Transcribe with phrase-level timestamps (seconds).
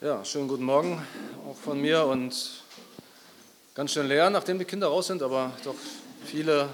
[0.00, 1.04] Ja, schönen guten Morgen
[1.44, 2.62] auch von mir und
[3.74, 5.74] ganz schön leer, nachdem die Kinder raus sind, aber doch
[6.24, 6.68] viele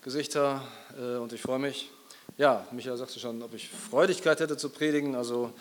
[0.00, 0.66] Gesichter
[0.98, 1.90] äh, und ich freue mich.
[2.38, 5.14] Ja, Michael sagte schon, ob ich Freudigkeit hätte zu predigen.
[5.14, 5.52] Also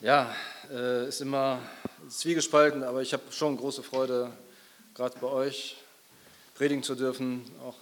[0.00, 0.34] ja,
[0.72, 1.58] äh, ist immer
[2.08, 4.30] zwiegespalten, aber ich habe schon große Freude,
[4.94, 5.76] gerade bei euch
[6.54, 7.44] predigen zu dürfen.
[7.62, 7.76] Auch,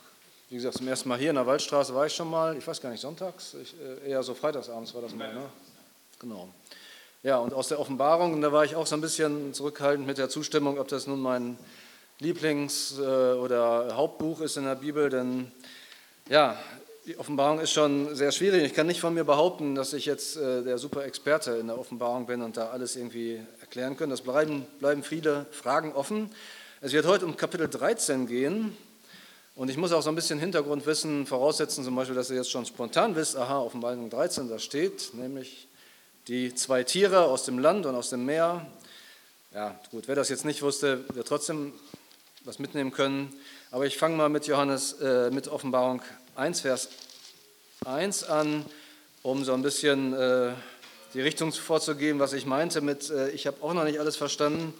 [0.48, 2.80] wie gesagt, zum ersten Mal hier in der Waldstraße war ich schon mal, ich weiß
[2.80, 3.72] gar nicht, sonntags, ich,
[4.04, 5.44] äh, eher so freitagsabends war das mal, ne?
[6.18, 6.48] Genau.
[7.24, 10.28] Ja, und aus der Offenbarung, da war ich auch so ein bisschen zurückhaltend mit der
[10.28, 11.56] Zustimmung, ob das nun mein
[12.20, 15.52] Lieblings- äh, oder Hauptbuch ist in der Bibel, denn
[16.28, 16.58] ja,
[17.06, 18.64] die Offenbarung ist schon sehr schwierig.
[18.64, 21.78] Ich kann nicht von mir behaupten, dass ich jetzt äh, der super Experte in der
[21.78, 24.10] Offenbarung bin und da alles irgendwie erklären kann.
[24.10, 26.28] Das bleiben, bleiben viele Fragen offen.
[26.80, 28.76] Es wird heute um Kapitel 13 gehen.
[29.54, 32.66] Und ich muss auch so ein bisschen Hintergrundwissen voraussetzen, zum Beispiel, dass ihr jetzt schon
[32.66, 35.68] spontan wisst, aha, Offenbarung 13, da steht, nämlich
[36.28, 38.66] die zwei Tiere aus dem Land und aus dem Meer.
[39.52, 41.72] Ja, gut, wer das jetzt nicht wusste, wird trotzdem
[42.44, 43.32] was mitnehmen können.
[43.70, 46.02] Aber ich fange mal mit Johannes, äh, mit Offenbarung
[46.36, 46.88] 1, Vers
[47.84, 48.64] 1 an,
[49.22, 50.52] um so ein bisschen äh,
[51.14, 54.74] die Richtung vorzugeben, was ich meinte mit, äh, ich habe auch noch nicht alles verstanden.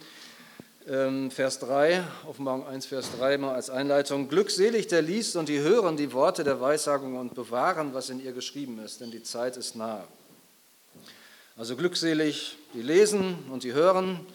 [0.87, 4.27] Ähm, Vers 3, Offenbarung 1, Vers 3 mal als Einleitung.
[4.27, 8.33] Glückselig der liest und die hören die Worte der Weissagung und bewahren, was in ihr
[8.33, 10.05] geschrieben ist, denn die Zeit ist nahe.
[11.55, 14.25] Also glückselig, die lesen und die hören.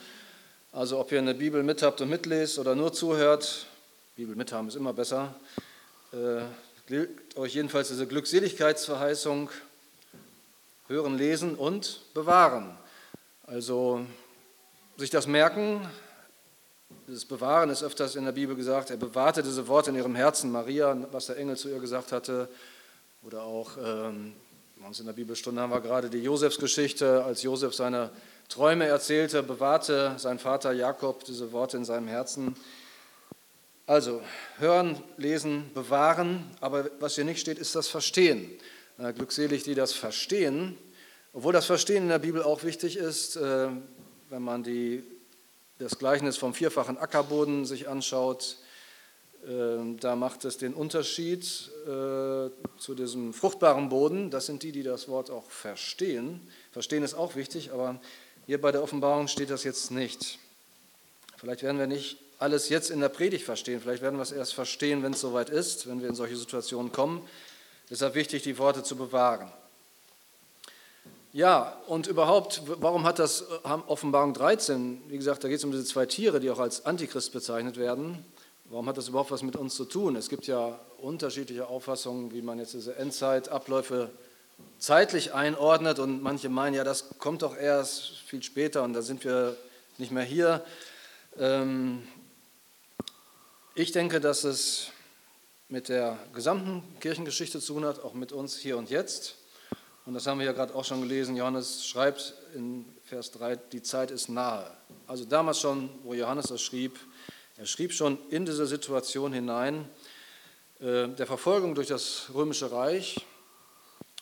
[0.70, 3.66] Also ob ihr eine Bibel mit habt und mitlest oder nur zuhört,
[4.14, 5.34] Bibel mithaben ist immer besser,
[6.12, 6.42] äh,
[6.86, 9.50] gilt euch jedenfalls diese Glückseligkeitsverheißung,
[10.86, 12.78] hören, lesen und bewahren.
[13.48, 14.06] Also
[14.96, 15.88] sich das merken,
[17.08, 20.52] das Bewahren ist öfters in der Bibel gesagt, er bewahrte diese Worte in ihrem Herzen,
[20.52, 22.48] Maria, was der Engel zu ihr gesagt hatte,
[23.22, 24.34] oder auch ähm,
[24.80, 28.10] bei uns in der Bibelstunde haben wir gerade die Josefsgeschichte, als Josef seine
[28.48, 32.54] Träume erzählte, bewahrte sein Vater Jakob diese Worte in seinem Herzen.
[33.86, 34.22] Also
[34.58, 38.50] hören, lesen, bewahren, aber was hier nicht steht, ist das Verstehen.
[39.16, 40.78] Glückselig, die das verstehen,
[41.32, 43.68] obwohl das Verstehen in der Bibel auch wichtig ist, äh,
[44.28, 45.02] wenn man die,
[45.78, 48.58] das Gleichnis vom vierfachen Ackerboden sich anschaut,
[50.00, 51.44] da macht es den Unterschied
[51.86, 54.30] äh, zu diesem fruchtbaren Boden.
[54.30, 56.40] Das sind die, die das Wort auch verstehen.
[56.72, 58.00] Verstehen ist auch wichtig, aber
[58.46, 60.38] hier bei der Offenbarung steht das jetzt nicht.
[61.36, 63.80] Vielleicht werden wir nicht alles jetzt in der Predigt verstehen.
[63.80, 66.92] Vielleicht werden wir es erst verstehen, wenn es soweit ist, wenn wir in solche Situationen
[66.92, 67.26] kommen.
[67.90, 69.50] Deshalb wichtig, die Worte zu bewahren.
[71.32, 73.44] Ja, und überhaupt, warum hat das
[73.86, 77.32] Offenbarung 13, wie gesagt, da geht es um diese zwei Tiere, die auch als Antichrist
[77.32, 78.24] bezeichnet werden.
[78.70, 80.14] Warum hat das überhaupt was mit uns zu tun?
[80.14, 84.10] Es gibt ja unterschiedliche Auffassungen, wie man jetzt diese Endzeitabläufe
[84.78, 89.24] zeitlich einordnet und manche meinen, ja, das kommt doch erst viel später und da sind
[89.24, 89.56] wir
[89.96, 90.62] nicht mehr hier.
[91.38, 92.06] Ähm,
[93.74, 94.90] ich denke, dass es
[95.68, 99.36] mit der gesamten Kirchengeschichte zu tun hat, auch mit uns hier und jetzt.
[100.04, 101.36] Und das haben wir ja gerade auch schon gelesen.
[101.36, 104.70] Johannes schreibt in Vers 3, die Zeit ist nahe.
[105.06, 106.98] Also damals schon, wo Johannes das schrieb,
[107.58, 109.84] er schrieb schon in diese Situation hinein
[110.78, 113.26] äh, der Verfolgung durch das römische Reich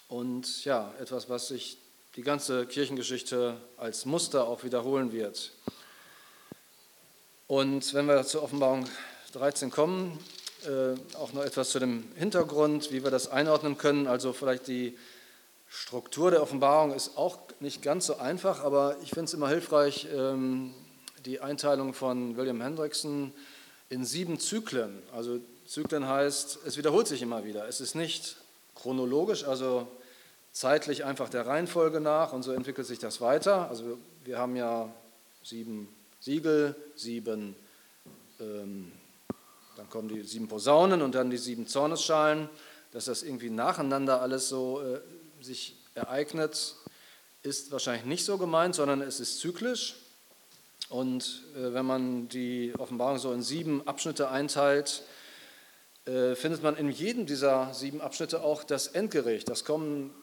[0.09, 1.77] und ja, etwas, was sich
[2.17, 5.53] die ganze Kirchengeschichte als Muster auch wiederholen wird.
[7.47, 8.89] Und wenn wir zur Offenbarung
[9.33, 10.19] 13 kommen,
[10.65, 14.07] äh, auch noch etwas zu dem Hintergrund, wie wir das einordnen können.
[14.07, 14.97] Also vielleicht die
[15.69, 20.07] Struktur der Offenbarung ist auch nicht ganz so einfach, aber ich finde es immer hilfreich,
[20.11, 20.73] ähm,
[21.26, 23.32] die Einteilung von William Hendrickson
[23.88, 25.03] in sieben Zyklen.
[25.12, 27.66] Also Zyklen heißt, es wiederholt sich immer wieder.
[27.66, 28.37] Es ist nicht
[28.76, 29.88] chronologisch, also
[30.53, 33.69] zeitlich einfach der Reihenfolge nach und so entwickelt sich das weiter.
[33.69, 34.92] Also wir haben ja
[35.42, 35.88] sieben
[36.20, 37.56] Siegel, sieben,
[38.41, 38.93] ähm,
[39.76, 42.48] dann kommen die sieben Posaunen und dann die sieben Zornesschalen.
[42.93, 45.00] Dass das irgendwie nacheinander alles so äh,
[45.44, 46.76] sich ereignet,
[47.43, 49.97] ist wahrscheinlich nicht so gemeint, sondern es ist zyklisch.
[50.88, 55.03] Und äh, wenn man die Offenbarung so in sieben Abschnitte einteilt,
[56.06, 60.15] äh, findet man in jedem dieser sieben Abschnitte auch das Endgericht, das Kommen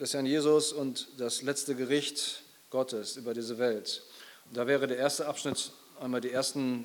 [0.00, 4.02] des Herrn Jesus und das letzte Gericht Gottes über diese Welt.
[4.46, 6.84] Und da wäre der erste Abschnitt einmal die ersten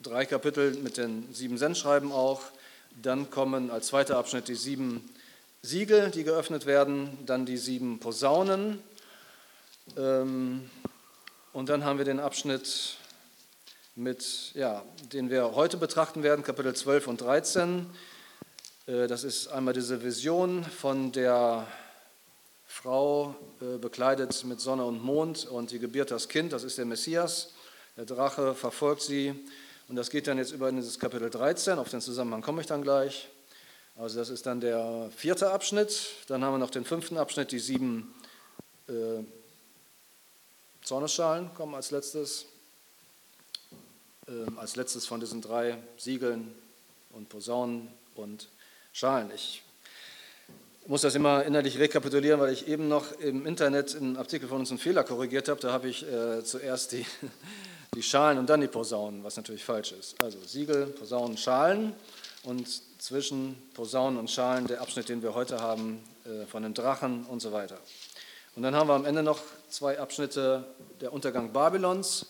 [0.00, 2.42] drei Kapitel mit den sieben Sendschreiben auch.
[3.02, 5.08] Dann kommen als zweiter Abschnitt die sieben
[5.62, 8.80] Siegel, die geöffnet werden, dann die sieben Posaunen.
[9.96, 10.70] Ähm,
[11.56, 12.98] und dann haben wir den Abschnitt,
[13.94, 17.86] mit, ja, den wir heute betrachten werden, Kapitel 12 und 13.
[18.86, 21.66] Äh, das ist einmal diese Vision von der
[22.66, 26.84] Frau äh, bekleidet mit Sonne und Mond und die gebiert das Kind, das ist der
[26.84, 27.54] Messias.
[27.96, 29.34] Der Drache verfolgt sie
[29.88, 32.66] und das geht dann jetzt über in dieses Kapitel 13, auf den Zusammenhang komme ich
[32.66, 33.30] dann gleich.
[33.96, 36.06] Also das ist dann der vierte Abschnitt.
[36.28, 38.14] Dann haben wir noch den fünften Abschnitt, die sieben
[38.88, 39.24] äh,
[40.86, 42.46] Zornesschalen kommen als letztes.
[44.28, 46.54] Äh, als letztes von diesen drei Siegeln
[47.10, 48.48] und Posaunen und
[48.92, 49.32] Schalen.
[49.34, 49.64] Ich
[50.86, 54.70] muss das immer innerlich rekapitulieren, weil ich eben noch im Internet einen Artikel von uns
[54.70, 55.60] einen Fehler korrigiert habe.
[55.60, 57.04] Da habe ich äh, zuerst die,
[57.96, 60.20] die Schalen und dann die Posaunen, was natürlich falsch ist.
[60.22, 61.94] Also Siegel, Posaunen, Schalen
[62.44, 62.68] und
[63.02, 67.40] zwischen Posaunen und Schalen der Abschnitt, den wir heute haben, äh, von dem Drachen und
[67.40, 67.80] so weiter.
[68.54, 70.64] Und dann haben wir am Ende noch zwei Abschnitte,
[71.00, 72.26] der Untergang Babylons,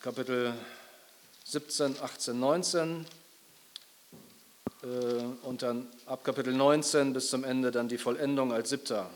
[0.00, 0.54] Kapitel
[1.44, 3.06] 17, 18, 19
[5.42, 9.08] und dann ab Kapitel 19 bis zum Ende dann die Vollendung als siebter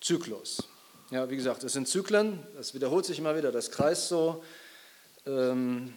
[0.00, 0.64] Zyklus.
[1.10, 4.42] Ja, wie gesagt, es sind Zyklen, das wiederholt sich immer wieder, das kreist so.
[5.26, 5.94] Ähm,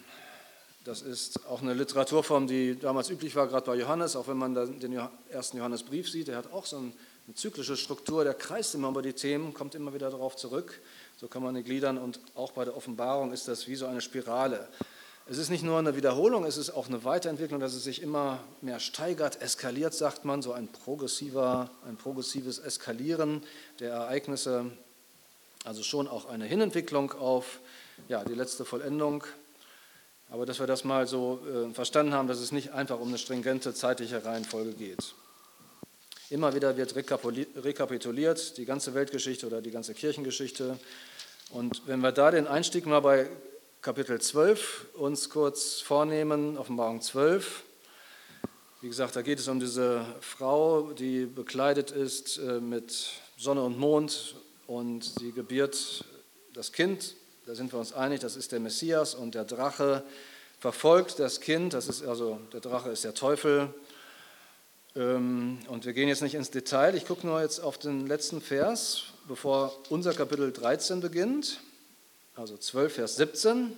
[0.84, 4.54] das ist auch eine Literaturform, die damals üblich war, gerade bei Johannes, auch wenn man
[4.54, 5.00] den
[5.30, 6.92] ersten Johannesbrief sieht, der hat auch so
[7.26, 10.80] eine zyklische Struktur, der kreist immer über die Themen, kommt immer wieder darauf zurück.
[11.16, 14.00] So kann man die gliedern und auch bei der Offenbarung ist das wie so eine
[14.00, 14.68] Spirale.
[15.28, 18.38] Es ist nicht nur eine Wiederholung, es ist auch eine Weiterentwicklung, dass es sich immer
[18.60, 23.42] mehr steigert, eskaliert, sagt man, so ein, progressiver, ein progressives Eskalieren
[23.80, 24.70] der Ereignisse.
[25.64, 27.58] Also schon auch eine Hinentwicklung auf
[28.06, 29.24] ja, die letzte Vollendung.
[30.30, 33.18] Aber dass wir das mal so äh, verstanden haben, dass es nicht einfach um eine
[33.18, 35.14] stringente zeitliche Reihenfolge geht.
[36.28, 40.76] Immer wieder wird rekapituliert, die ganze Weltgeschichte oder die ganze Kirchengeschichte.
[41.50, 43.28] Und wenn wir da den Einstieg mal bei
[43.80, 47.62] Kapitel 12 uns kurz vornehmen, Offenbarung 12.
[48.80, 53.78] Wie gesagt, da geht es um diese Frau, die bekleidet ist äh, mit Sonne und
[53.78, 54.34] Mond
[54.66, 56.04] und die gebiert
[56.54, 57.14] das Kind,
[57.46, 60.02] da sind wir uns einig, das ist der Messias und der Drache
[60.58, 63.72] verfolgt das Kind, das ist also der Drache ist der Teufel.
[64.96, 68.40] Ähm, und wir gehen jetzt nicht ins Detail, ich gucke nur jetzt auf den letzten
[68.40, 71.60] Vers, bevor unser Kapitel 13 beginnt,
[72.34, 73.72] also 12, Vers 17.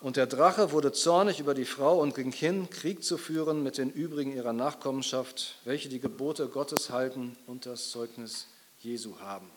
[0.00, 3.78] Und der Drache wurde zornig über die Frau und ging hin, Krieg zu führen mit
[3.78, 8.46] den übrigen ihrer Nachkommenschaft, welche die Gebote Gottes halten und das Zeugnis
[8.80, 9.50] Jesu haben.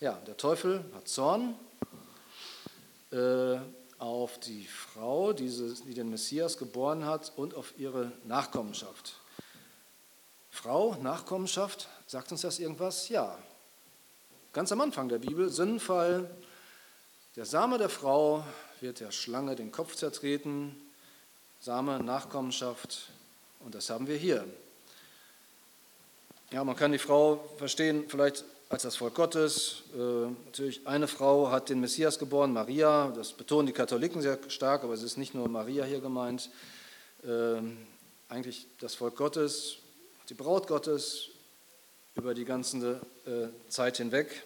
[0.00, 1.54] Ja, der Teufel hat Zorn
[3.10, 3.56] äh,
[3.98, 9.14] auf die Frau, die den Messias geboren hat, und auf ihre Nachkommenschaft.
[10.50, 13.08] Frau, Nachkommenschaft, sagt uns das irgendwas?
[13.08, 13.38] Ja.
[14.52, 16.30] Ganz am Anfang der Bibel, Sündenfall,
[17.36, 18.44] der Same der Frau
[18.80, 20.74] wird der Schlange den Kopf zertreten,
[21.60, 23.10] Same, Nachkommenschaft,
[23.60, 24.44] und das haben wir hier.
[26.50, 29.82] Ja, man kann die Frau verstehen, vielleicht als das Volk Gottes.
[29.94, 33.10] Äh, natürlich, eine Frau hat den Messias geboren, Maria.
[33.16, 36.50] Das betonen die Katholiken sehr stark, aber es ist nicht nur Maria hier gemeint.
[37.24, 37.60] Äh,
[38.28, 39.78] eigentlich das Volk Gottes,
[40.28, 41.30] die Braut Gottes
[42.14, 44.42] über die ganze äh, Zeit hinweg.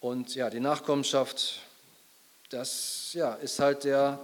[0.00, 1.60] Und ja, die Nachkommenschaft,
[2.48, 4.18] das ja, ist halt der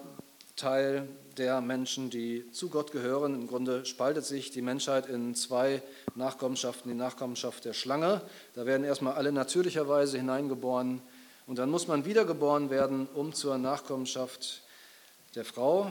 [0.62, 3.34] Teil der Menschen, die zu Gott gehören.
[3.34, 5.82] Im Grunde spaltet sich die Menschheit in zwei
[6.14, 6.88] Nachkommenschaften.
[6.88, 8.20] Die Nachkommenschaft der Schlange,
[8.54, 11.02] da werden erstmal alle natürlicherweise hineingeboren
[11.48, 14.62] und dann muss man wiedergeboren werden, um zur Nachkommenschaft
[15.34, 15.90] der Frau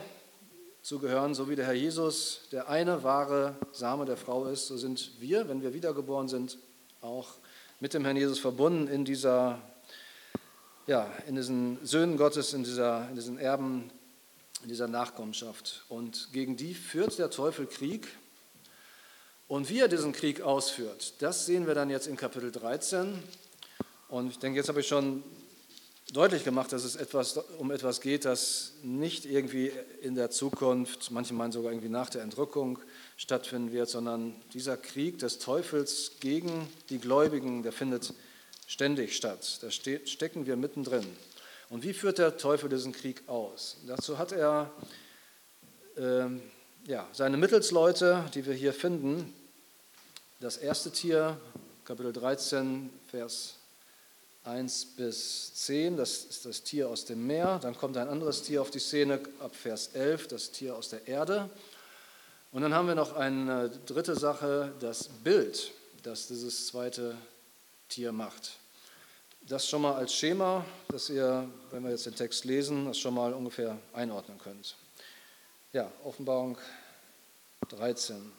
[0.82, 4.78] zu gehören, so wie der Herr Jesus der eine wahre Same der Frau ist, so
[4.78, 6.58] sind wir, wenn wir wiedergeboren sind,
[7.02, 7.28] auch
[7.82, 9.62] mit dem Herrn Jesus verbunden in dieser
[10.88, 13.92] ja, in diesen Söhnen Gottes, in, dieser, in diesen Erben
[14.70, 15.84] dieser Nachkommenschaft.
[15.90, 18.08] Und gegen die führt der Teufel Krieg.
[19.48, 23.22] Und wie er diesen Krieg ausführt, das sehen wir dann jetzt in Kapitel 13.
[24.08, 25.24] Und ich denke, jetzt habe ich schon
[26.14, 31.34] deutlich gemacht, dass es etwas, um etwas geht, das nicht irgendwie in der Zukunft, manche
[31.34, 32.80] meinen sogar irgendwie nach der Entrückung
[33.18, 38.14] stattfinden wird, sondern dieser Krieg des Teufels gegen die Gläubigen, der findet
[38.68, 39.60] ständig statt.
[39.62, 41.06] Da stecken wir mittendrin.
[41.72, 43.78] Und wie führt der Teufel diesen Krieg aus?
[43.88, 44.70] Dazu hat er
[45.96, 46.26] äh,
[46.86, 49.34] ja, seine Mittelsleute, die wir hier finden.
[50.42, 51.40] Das erste Tier,
[51.86, 53.56] Kapitel 13, Vers
[54.44, 57.58] 1 bis 10, das ist das Tier aus dem Meer.
[57.62, 61.08] Dann kommt ein anderes Tier auf die Szene ab Vers 11, das Tier aus der
[61.08, 61.50] Erde.
[62.52, 65.72] Und dann haben wir noch eine dritte Sache, das Bild,
[66.04, 67.16] das dieses zweite
[67.88, 68.58] Tier macht.
[69.48, 73.16] Das schon mal als Schema, dass ihr, wenn wir jetzt den Text lesen, das schon
[73.16, 74.76] mal ungefähr einordnen könnt.
[75.74, 76.58] Ja, Offenbarung
[77.70, 78.32] 13.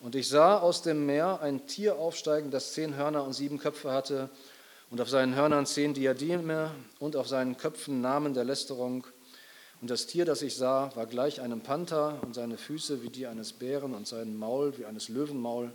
[0.00, 3.92] Und ich sah aus dem Meer ein Tier aufsteigen, das zehn Hörner und sieben Köpfe
[3.92, 4.30] hatte,
[4.90, 6.70] und auf seinen Hörnern zehn Diademe
[7.00, 9.06] und auf seinen Köpfen Namen der Lästerung.
[9.80, 13.26] Und das Tier, das ich sah, war gleich einem Panther und seine Füße wie die
[13.26, 15.72] eines Bären und sein Maul wie eines Löwenmaul.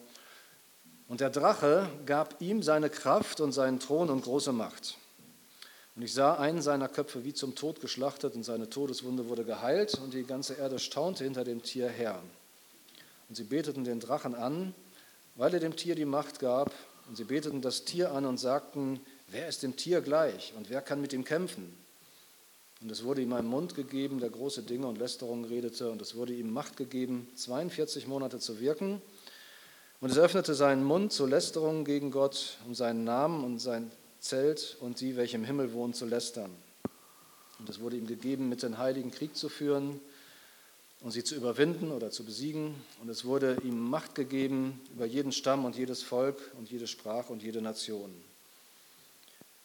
[1.11, 4.95] Und der Drache gab ihm seine Kraft und seinen Thron und große Macht.
[5.97, 9.95] Und ich sah einen seiner Köpfe wie zum Tod geschlachtet und seine Todeswunde wurde geheilt
[9.95, 12.23] und die ganze Erde staunte hinter dem Tier her.
[13.27, 14.73] Und sie beteten den Drachen an,
[15.35, 16.71] weil er dem Tier die Macht gab.
[17.09, 20.81] Und sie beteten das Tier an und sagten, wer ist dem Tier gleich und wer
[20.81, 21.77] kann mit ihm kämpfen?
[22.79, 25.91] Und es wurde ihm ein Mund gegeben, der große Dinge und Lästerungen redete.
[25.91, 29.01] Und es wurde ihm Macht gegeben, 42 Monate zu wirken.
[30.01, 34.75] Und es öffnete seinen Mund zur Lästerung gegen Gott, um seinen Namen und sein Zelt
[34.79, 36.49] und die, welche im Himmel wohnen, zu lästern.
[37.59, 40.01] Und es wurde ihm gegeben, mit den Heiligen Krieg zu führen
[41.01, 42.73] und sie zu überwinden oder zu besiegen.
[42.99, 47.31] Und es wurde ihm Macht gegeben über jeden Stamm und jedes Volk und jede Sprache
[47.31, 48.11] und jede Nation.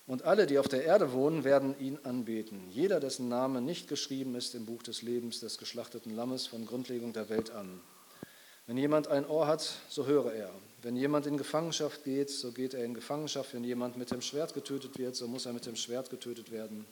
[0.06, 2.60] Und alle, die auf der Erde wohnen, werden ihn anbeten.
[2.70, 7.14] Jeder, dessen Name nicht geschrieben ist im Buch des Lebens des geschlachteten Lammes von Grundlegung
[7.14, 7.80] der Welt an.
[8.66, 10.50] Wenn jemand ein Ohr hat, so höre er.
[10.82, 13.54] Wenn jemand in Gefangenschaft geht, so geht er in Gefangenschaft.
[13.54, 16.84] Wenn jemand mit dem Schwert getötet wird, so muss er mit dem Schwert getötet werden.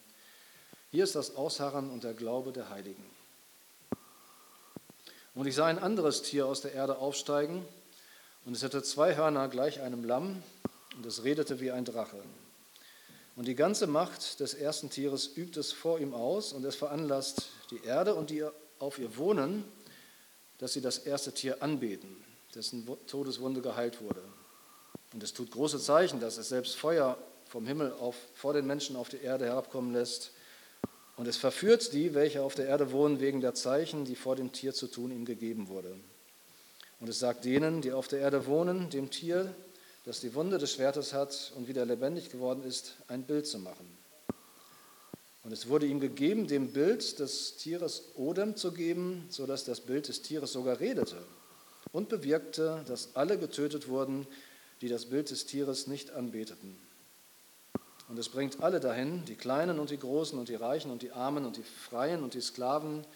[0.92, 3.04] Hier ist das Ausharren und der Glaube der Heiligen.
[5.34, 7.64] Und ich sah ein anderes Tier aus der Erde aufsteigen,
[8.46, 10.42] und es hatte zwei Hörner gleich einem Lamm,
[10.96, 12.22] und es redete wie ein Drache.
[13.34, 17.48] Und die ganze Macht des ersten Tieres übt es vor ihm aus, und es veranlasst
[17.72, 18.44] die Erde und die
[18.78, 19.64] auf ihr wohnen,
[20.58, 22.16] dass sie das erste Tier anbeten,
[22.54, 24.22] dessen Todeswunde geheilt wurde.
[25.12, 28.96] Und es tut große Zeichen, dass es selbst Feuer vom Himmel auf, vor den Menschen
[28.96, 30.32] auf die Erde herabkommen lässt.
[31.16, 34.52] Und es verführt die, welche auf der Erde wohnen, wegen der Zeichen, die vor dem
[34.52, 35.96] Tier zu tun ihm gegeben wurde.
[36.98, 39.54] Und es sagt denen, die auf der Erde wohnen, dem Tier,
[40.04, 43.93] das die Wunde des Schwertes hat und wieder lebendig geworden ist, ein Bild zu machen.
[45.44, 50.08] Und es wurde ihm gegeben, dem Bild des Tieres Odem zu geben, sodass das Bild
[50.08, 51.18] des Tieres sogar redete
[51.92, 54.26] und bewirkte, dass alle getötet wurden,
[54.80, 56.76] die das Bild des Tieres nicht anbeteten.
[58.08, 61.12] Und es bringt alle dahin, die Kleinen und die Großen und die Reichen und die
[61.12, 63.06] Armen und die Freien und die Sklaven,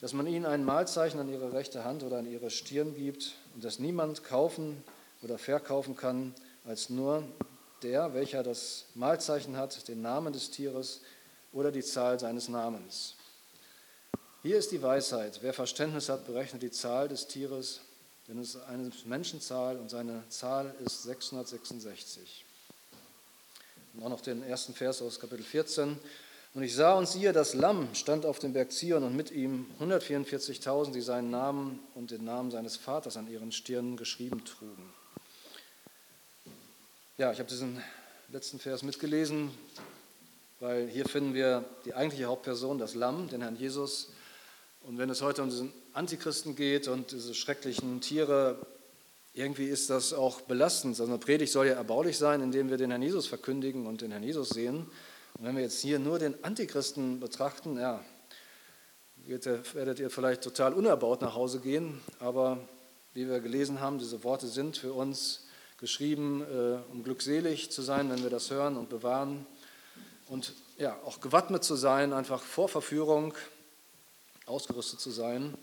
[0.00, 3.64] dass man ihnen ein Malzeichen an ihre rechte Hand oder an ihre Stirn gibt und
[3.64, 4.82] dass niemand kaufen
[5.22, 7.22] oder verkaufen kann, als nur
[7.82, 11.00] der, welcher das Malzeichen hat, den Namen des Tieres
[11.54, 13.14] oder die Zahl seines Namens.
[14.42, 15.38] Hier ist die Weisheit.
[15.40, 17.80] Wer Verständnis hat, berechnet die Zahl des Tieres,
[18.28, 22.44] denn es ist eine Menschenzahl und seine Zahl ist 666.
[23.94, 25.98] Und auch noch den ersten Vers aus Kapitel 14.
[26.52, 29.66] Und ich sah und siehe, das Lamm stand auf dem Berg Zion und mit ihm
[29.80, 34.92] 144.000, die seinen Namen und den Namen seines Vaters an ihren Stirnen geschrieben trugen.
[37.16, 37.82] Ja, ich habe diesen
[38.30, 39.50] letzten Vers mitgelesen
[40.60, 44.10] weil hier finden wir die eigentliche Hauptperson, das Lamm, den Herrn Jesus.
[44.82, 48.58] Und wenn es heute um diesen Antichristen geht und diese schrecklichen Tiere,
[49.32, 50.98] irgendwie ist das auch belastend.
[51.00, 54.10] Also eine Predigt soll ja erbaulich sein, indem wir den Herrn Jesus verkündigen und den
[54.10, 54.86] Herrn Jesus sehen.
[55.38, 58.04] Und wenn wir jetzt hier nur den Antichristen betrachten, ja,
[59.26, 62.00] werdet ihr vielleicht total unerbaut nach Hause gehen.
[62.20, 62.58] Aber
[63.14, 65.46] wie wir gelesen haben, diese Worte sind für uns
[65.78, 69.46] geschrieben, äh, um glückselig zu sein, wenn wir das hören und bewahren
[70.28, 73.34] und ja, auch gewappnet zu sein, einfach vor Verführung
[74.46, 75.56] ausgerüstet zu sein,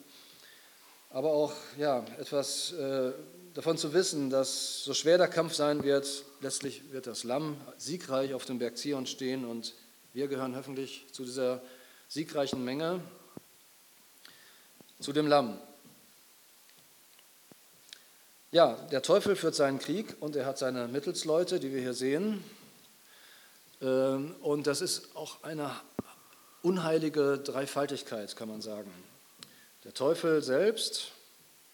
[1.10, 3.12] aber auch ja, etwas äh,
[3.54, 8.34] davon zu wissen, dass so schwer der Kampf sein wird, letztlich wird das Lamm siegreich
[8.34, 9.74] auf dem Berg Zion stehen und
[10.14, 11.62] wir gehören hoffentlich zu dieser
[12.08, 13.02] siegreichen Menge,
[15.00, 15.60] zu dem Lamm.
[18.52, 22.44] Ja, der Teufel führt seinen Krieg und er hat seine Mittelsleute, die wir hier sehen.
[23.82, 25.72] Ähm, und das ist auch eine
[26.62, 28.92] unheilige Dreifaltigkeit, kann man sagen.
[29.84, 31.12] Der Teufel selbst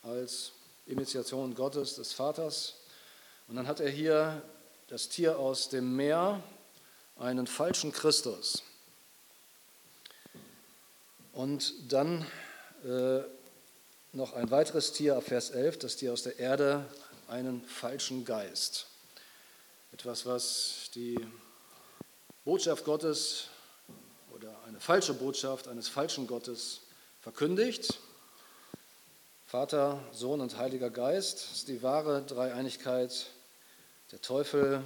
[0.01, 0.53] als
[0.85, 2.75] Initiation Gottes, des Vaters.
[3.47, 4.41] Und dann hat er hier
[4.87, 6.41] das Tier aus dem Meer,
[7.17, 8.63] einen falschen Christus.
[11.33, 12.25] Und dann
[12.85, 13.19] äh,
[14.13, 16.85] noch ein weiteres Tier, Vers 11, das Tier aus der Erde,
[17.27, 18.87] einen falschen Geist.
[19.91, 21.17] Etwas, was die
[22.48, 23.48] Botschaft Gottes
[24.34, 26.80] oder eine falsche Botschaft eines falschen Gottes
[27.20, 28.00] verkündigt.
[29.46, 33.25] Vater, Sohn und Heiliger Geist ist die wahre Dreieinigkeit.
[34.13, 34.82] Der Teufel,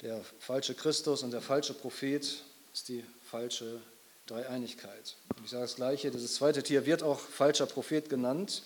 [0.00, 3.80] der falsche Christus und der falsche Prophet ist die falsche
[4.26, 5.14] Dreieinigkeit.
[5.36, 8.64] Und ich sage das Gleiche, dieses zweite Tier wird auch falscher Prophet genannt,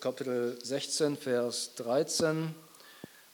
[0.00, 2.52] Kapitel 16, Vers 13.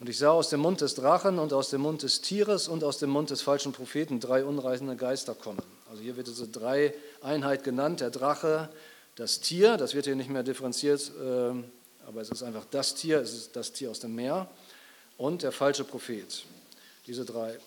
[0.00, 2.82] Und ich sah aus dem Mund des Drachen und aus dem Mund des Tieres und
[2.82, 5.62] aus dem Mund des falschen Propheten drei unreisende Geister kommen.
[5.88, 8.68] Also hier wird diese drei Einheit genannt, der Drache,
[9.14, 11.64] das Tier, das wird hier nicht mehr differenziert, ähm,
[12.06, 14.48] aber es ist einfach das Tier, es ist das Tier aus dem Meer
[15.16, 16.44] und der falsche Prophet.
[17.06, 17.58] Diese drei.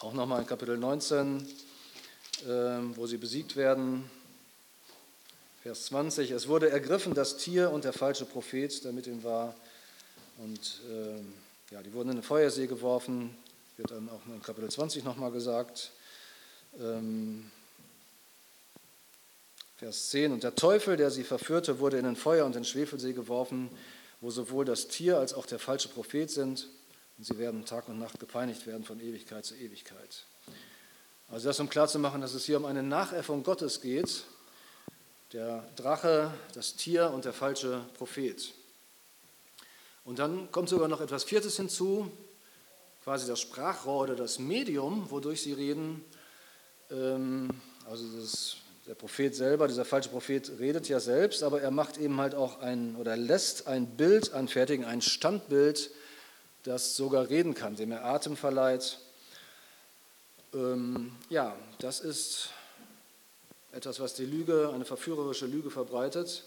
[0.00, 1.46] Auch nochmal in Kapitel 19,
[2.48, 4.08] ähm, wo sie besiegt werden.
[5.62, 9.54] Vers 20, es wurde ergriffen das Tier und der falsche Prophet, der mit ihm war.
[10.38, 13.36] Und äh, ja, die wurden in den Feuersee geworfen,
[13.76, 15.90] wird dann auch in Kapitel 20 nochmal gesagt.
[16.80, 17.50] Ähm,
[19.76, 23.12] Vers 10, und der Teufel, der sie verführte, wurde in den Feuer und den Schwefelsee
[23.12, 23.70] geworfen,
[24.20, 26.68] wo sowohl das Tier als auch der falsche Prophet sind,
[27.16, 30.24] und sie werden Tag und Nacht gepeinigt werden von Ewigkeit zu Ewigkeit.
[31.28, 34.24] Also das, um klarzumachen, dass es hier um eine Nachäffung Gottes geht,
[35.32, 38.52] der Drache, das Tier und der falsche Prophet.
[40.08, 42.10] Und dann kommt sogar noch etwas Viertes hinzu,
[43.04, 46.02] quasi das Sprachrohr oder das Medium, wodurch sie reden.
[46.90, 47.50] Ähm,
[47.84, 52.18] also das, der Prophet selber, dieser falsche Prophet redet ja selbst, aber er macht eben
[52.18, 55.90] halt auch ein oder lässt ein Bild anfertigen, ein Standbild,
[56.62, 59.00] das sogar reden kann, dem er Atem verleiht.
[60.54, 62.48] Ähm, ja, das ist
[63.72, 66.44] etwas, was die Lüge, eine verführerische Lüge verbreitet.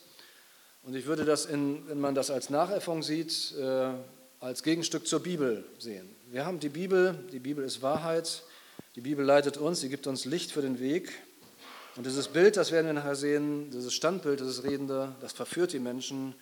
[0.83, 3.91] Und ich würde das, in, wenn man das als Nachäffung sieht, äh,
[4.39, 6.09] als Gegenstück zur Bibel sehen.
[6.31, 8.43] Wir haben die Bibel, die Bibel ist Wahrheit,
[8.95, 11.11] die Bibel leitet uns, sie gibt uns Licht für den Weg.
[11.95, 15.79] Und dieses Bild, das werden wir nachher sehen, dieses Standbild, dieses Redende, das verführt die
[15.79, 16.33] Menschen,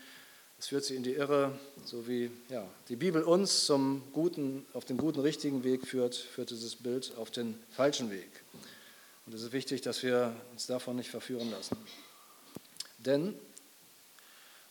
[0.60, 4.86] es führt sie in die Irre, so wie ja, die Bibel uns zum guten, auf
[4.86, 8.30] den guten, richtigen Weg führt, führt dieses Bild auf den falschen Weg.
[9.26, 11.78] Und es ist wichtig, dass wir uns davon nicht verführen lassen.
[12.98, 13.36] Denn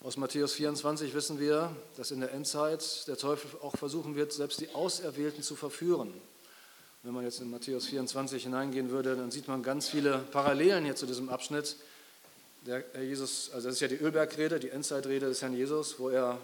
[0.01, 4.61] aus Matthäus 24 wissen wir, dass in der Endzeit der Teufel auch versuchen wird, selbst
[4.61, 6.13] die Auserwählten zu verführen.
[7.03, 10.95] Wenn man jetzt in Matthäus 24 hineingehen würde, dann sieht man ganz viele Parallelen hier
[10.95, 11.77] zu diesem Abschnitt.
[12.67, 16.11] Der Herr Jesus, also das ist ja die Ölbergrede, die Endzeitrede des Herrn Jesus, wo
[16.11, 16.39] er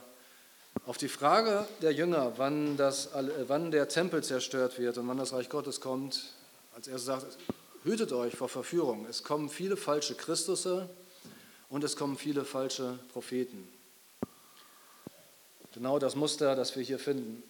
[0.86, 3.10] auf die Frage der Jünger, wann, das,
[3.46, 6.32] wann der Tempel zerstört wird und wann das Reich Gottes kommt,
[6.74, 7.38] als er sagt,
[7.84, 9.06] hütet euch vor Verführung.
[9.08, 10.88] Es kommen viele falsche Christusse
[11.74, 13.66] und es kommen viele falsche Propheten.
[15.72, 17.42] Genau das Muster, das wir hier finden.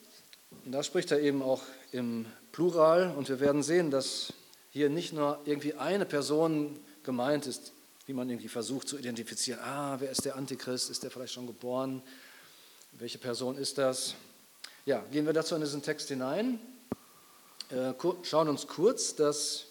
[0.65, 1.61] Und da spricht er eben auch
[1.93, 4.33] im Plural und wir werden sehen, dass
[4.71, 7.73] hier nicht nur irgendwie eine Person gemeint ist,
[8.07, 9.61] wie man irgendwie versucht zu identifizieren.
[9.61, 10.89] Ah, wer ist der Antichrist?
[10.89, 12.01] Ist der vielleicht schon geboren?
[12.93, 14.15] Welche Person ist das?
[14.87, 16.59] Ja, gehen wir dazu in diesen Text hinein.
[17.69, 19.67] Äh, schauen uns kurz das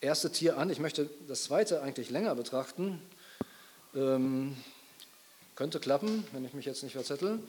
[0.00, 0.70] erste Tier an.
[0.70, 3.02] Ich möchte das zweite eigentlich länger betrachten.
[3.94, 4.56] Ähm,
[5.56, 7.40] könnte klappen, wenn ich mich jetzt nicht verzettel.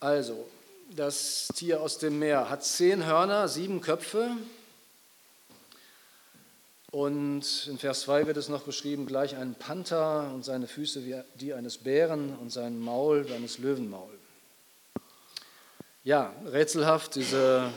[0.00, 0.46] Also,
[0.94, 4.30] das Tier aus dem Meer hat zehn Hörner, sieben Köpfe.
[6.92, 11.20] Und in Vers 2 wird es noch beschrieben, gleich ein Panther und seine Füße wie
[11.34, 14.16] die eines Bären und sein Maul wie eines Löwenmaul.
[16.04, 17.72] Ja, rätselhaft diese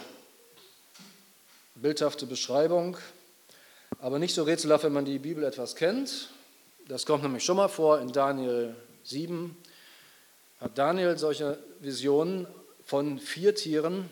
[1.75, 2.97] bildhafte Beschreibung.
[3.99, 6.29] Aber nicht so rätselhaft, wenn man die Bibel etwas kennt.
[6.89, 9.56] Das kommt nämlich schon mal vor in Daniel 7.
[10.60, 12.47] Hat Daniel solche Visionen
[12.84, 14.10] von vier Tieren.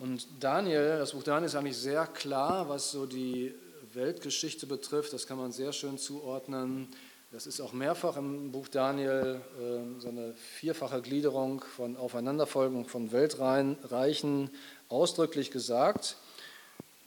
[0.00, 3.54] Und Daniel, das Buch Daniel ist eigentlich sehr klar, was so die
[3.92, 5.12] Weltgeschichte betrifft.
[5.12, 6.88] Das kann man sehr schön zuordnen.
[7.32, 13.12] Das ist auch mehrfach im Buch Daniel äh, so eine vierfache Gliederung von Aufeinanderfolgung von
[13.12, 14.48] Weltreichen
[14.88, 16.16] ausdrücklich gesagt.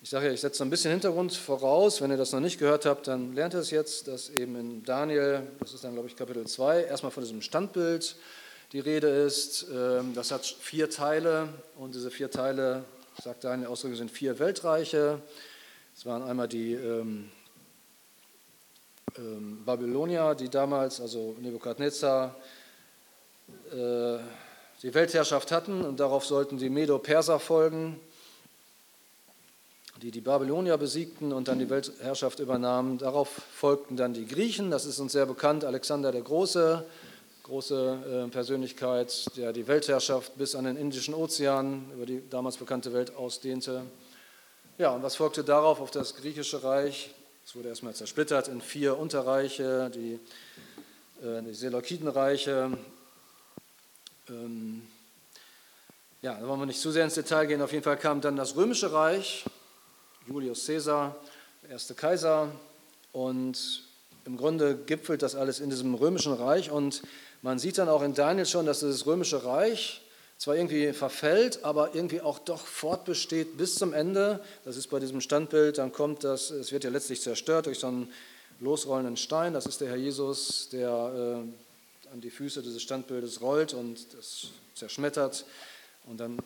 [0.03, 2.01] Ich sage ja, ich setze ein bisschen Hintergrund voraus.
[2.01, 4.83] Wenn ihr das noch nicht gehört habt, dann lernt ihr es jetzt, dass eben in
[4.83, 8.17] Daniel, das ist dann glaube ich Kapitel 2, erstmal von diesem Standbild
[8.73, 9.65] die Rede ist.
[9.73, 12.83] Ähm, das hat vier Teile und diese vier Teile,
[13.23, 15.21] sagt Daniel ausdrücklich, sind vier Weltreiche.
[15.95, 17.31] Es waren einmal die ähm,
[19.17, 22.35] ähm, Babylonier, die damals, also Nebukadnezar,
[23.71, 24.17] äh,
[24.81, 28.01] die Weltherrschaft hatten und darauf sollten die Medo-Perser folgen
[30.03, 32.97] die die Babylonier besiegten und dann die Weltherrschaft übernahmen.
[32.97, 36.85] Darauf folgten dann die Griechen, das ist uns sehr bekannt, Alexander der Große,
[37.43, 42.91] große äh, Persönlichkeit, der die Weltherrschaft bis an den Indischen Ozean über die damals bekannte
[42.91, 43.83] Welt ausdehnte.
[44.77, 47.11] Ja, und was folgte darauf auf das griechische Reich?
[47.45, 50.19] Es wurde erstmal zersplittert in vier Unterreiche, die,
[51.25, 52.77] äh, die Seleukidenreiche.
[54.27, 54.81] Ähm,
[56.21, 57.61] ja, da wollen wir nicht zu sehr ins Detail gehen.
[57.61, 59.45] Auf jeden Fall kam dann das Römische Reich,
[60.27, 61.15] Julius Caesar,
[61.63, 62.49] der erste Kaiser.
[63.11, 63.83] Und
[64.25, 67.01] im Grunde gipfelt das alles in diesem römischen Reich und
[67.41, 70.01] man sieht dann auch in Daniel schon, dass das römische Reich
[70.37, 74.39] zwar irgendwie verfällt, aber irgendwie auch doch fortbesteht bis zum Ende.
[74.63, 77.87] Das ist bei diesem Standbild, dann kommt das, es wird ja letztlich zerstört durch so
[77.87, 78.11] einen
[78.61, 79.53] losrollenden Stein.
[79.53, 84.47] Das ist der Herr Jesus, der äh, an die Füße dieses Standbildes rollt und das
[84.73, 85.45] zerschmettert.
[86.05, 86.39] Und dann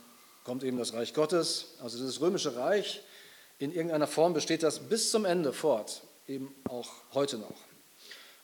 [0.44, 1.76] kommt eben das Reich Gottes.
[1.84, 3.02] Also dieses römische Reich,
[3.60, 7.56] in irgendeiner Form besteht das bis zum Ende fort, eben auch heute noch.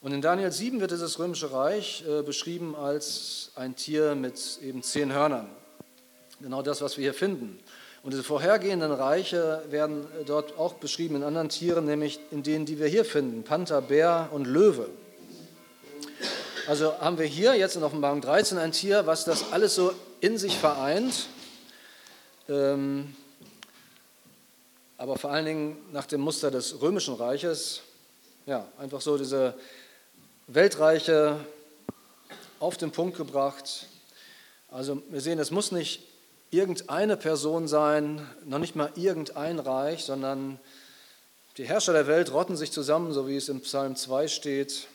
[0.00, 4.82] Und in Daniel 7 wird dieses römische Reich äh, beschrieben als ein Tier mit eben
[4.82, 5.48] zehn Hörnern.
[6.40, 7.58] Genau das, was wir hier finden.
[8.02, 12.66] Und diese vorhergehenden Reiche werden äh, dort auch beschrieben in anderen Tieren, nämlich in denen,
[12.66, 14.90] die wir hier finden, Panther, Bär und Löwe.
[16.66, 20.36] Also haben wir hier jetzt in Offenbarung 13 ein Tier, was das alles so in
[20.36, 21.28] sich vereint,
[22.48, 23.14] ähm,
[25.04, 27.82] aber vor allen Dingen nach dem Muster des römischen Reiches,
[28.46, 29.52] ja, einfach so diese
[30.46, 31.38] Weltreiche
[32.58, 33.86] auf den Punkt gebracht.
[34.70, 36.04] Also wir sehen, es muss nicht
[36.48, 40.58] irgendeine Person sein, noch nicht mal irgendein Reich, sondern
[41.58, 44.88] die Herrscher der Welt rotten sich zusammen, so wie es im Psalm 2 steht.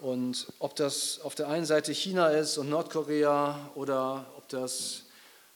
[0.00, 5.02] Und ob das auf der einen Seite China ist und Nordkorea oder ob das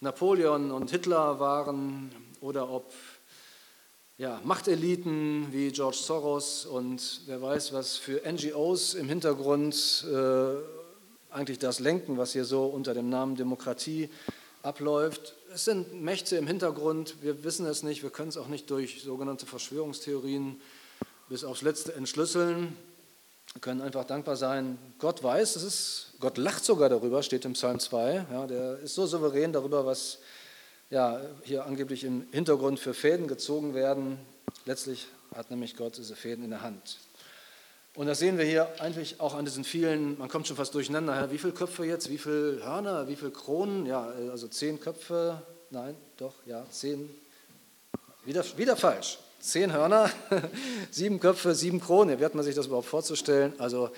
[0.00, 2.10] Napoleon und Hitler waren
[2.40, 2.92] oder ob
[4.18, 11.60] ja, Machteliten wie George Soros und wer weiß, was für NGOs im Hintergrund äh, eigentlich
[11.60, 14.10] das lenken, was hier so unter dem Namen Demokratie
[14.64, 15.34] abläuft.
[15.54, 19.02] Es sind Mächte im Hintergrund, wir wissen es nicht, wir können es auch nicht durch
[19.02, 20.60] sogenannte Verschwörungstheorien
[21.28, 22.76] bis aufs Letzte entschlüsseln.
[23.52, 27.52] Wir können einfach dankbar sein, Gott weiß, es ist, Gott lacht sogar darüber, steht im
[27.52, 28.26] Psalm 2.
[28.32, 30.18] Ja, der ist so souverän darüber, was
[30.90, 34.18] ja, hier angeblich im Hintergrund für Fäden gezogen werden.
[34.64, 36.98] Letztlich hat nämlich Gott diese Fäden in der Hand.
[37.94, 41.30] Und das sehen wir hier eigentlich auch an diesen vielen, man kommt schon fast durcheinander,
[41.32, 45.96] wie viele Köpfe jetzt, wie viele Hörner, wie viele Kronen, ja, also zehn Köpfe, nein,
[46.16, 47.10] doch, ja, zehn,
[48.24, 50.10] wieder, wieder falsch, zehn Hörner,
[50.92, 53.52] sieben Köpfe, sieben Kronen, wie hat man sich das überhaupt vorzustellen?
[53.58, 53.90] Also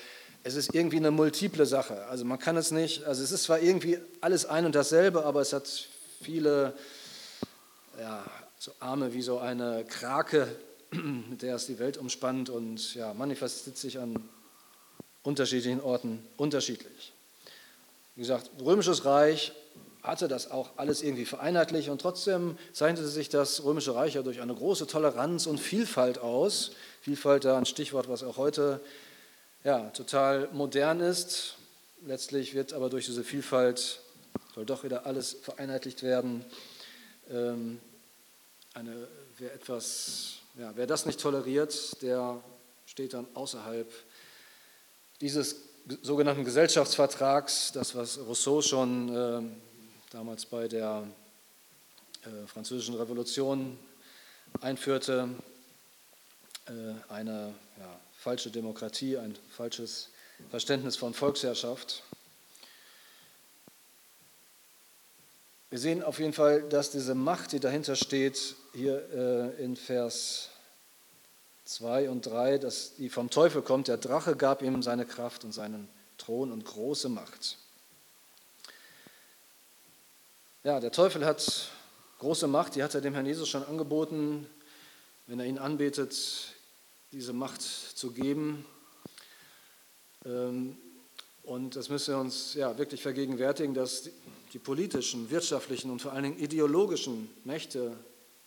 [0.44, 3.60] es ist irgendwie eine multiple Sache, also man kann es nicht, also es ist zwar
[3.60, 5.88] irgendwie alles ein und dasselbe, aber es hat
[6.22, 6.74] viele
[7.98, 8.24] ja,
[8.58, 10.48] so Arme wie so eine Krake,
[10.90, 14.16] mit der es die Welt umspannt und ja, manifestiert sich an
[15.22, 17.12] unterschiedlichen Orten unterschiedlich.
[18.14, 19.52] Wie gesagt, römisches Reich
[20.02, 24.40] hatte das auch alles irgendwie vereinheitlicht und trotzdem zeichnete sich das römische Reich ja durch
[24.40, 26.72] eine große Toleranz und Vielfalt aus.
[27.02, 28.80] Vielfalt da ein Stichwort, was auch heute
[29.62, 31.56] ja, total modern ist.
[32.06, 34.00] Letztlich wird aber durch diese Vielfalt
[34.54, 36.44] soll doch wieder alles vereinheitlicht werden.
[37.30, 37.80] Ähm,
[38.74, 39.08] eine,
[39.38, 42.42] wer, etwas, ja, wer das nicht toleriert, der
[42.86, 43.90] steht dann außerhalb
[45.20, 45.56] dieses
[46.02, 49.42] sogenannten Gesellschaftsvertrags, das was Rousseau schon äh,
[50.10, 51.06] damals bei der
[52.22, 53.78] äh, Französischen Revolution
[54.60, 55.28] einführte,
[56.66, 56.72] äh,
[57.12, 60.10] eine ja, falsche Demokratie, ein falsches
[60.50, 62.02] Verständnis von Volksherrschaft.
[65.70, 70.48] Wir sehen auf jeden Fall, dass diese Macht, die dahinter steht, hier äh, in Vers
[71.64, 73.86] 2 und 3, dass die vom Teufel kommt.
[73.86, 77.56] Der Drache gab ihm seine Kraft und seinen Thron und große Macht.
[80.64, 81.70] Ja, der Teufel hat
[82.18, 84.50] große Macht, die hat er dem Herrn Jesus schon angeboten,
[85.28, 86.16] wenn er ihn anbetet,
[87.12, 88.66] diese Macht zu geben.
[90.24, 90.76] Ähm,
[91.44, 94.10] und das müssen wir uns ja wirklich vergegenwärtigen, dass
[94.52, 97.96] die politischen, wirtschaftlichen und vor allen Dingen ideologischen Mächte,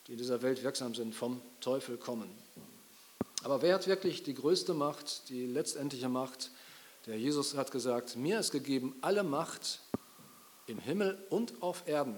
[0.07, 2.29] die in dieser Welt wirksam sind, vom Teufel kommen.
[3.43, 6.51] Aber wer hat wirklich die größte Macht, die letztendliche Macht?
[7.05, 9.81] Der Jesus hat gesagt, mir ist gegeben alle Macht
[10.67, 12.15] im Himmel und auf Erden.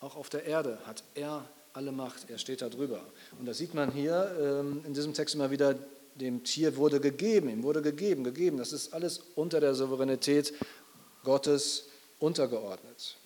[0.00, 3.00] Auch auf der Erde hat er alle Macht, er steht da drüber.
[3.38, 5.74] Und das sieht man hier ähm, in diesem Text immer wieder,
[6.14, 8.56] dem Tier wurde gegeben, ihm wurde gegeben, gegeben.
[8.56, 10.54] Das ist alles unter der Souveränität
[11.24, 11.88] Gottes
[12.24, 13.16] untergeordnet.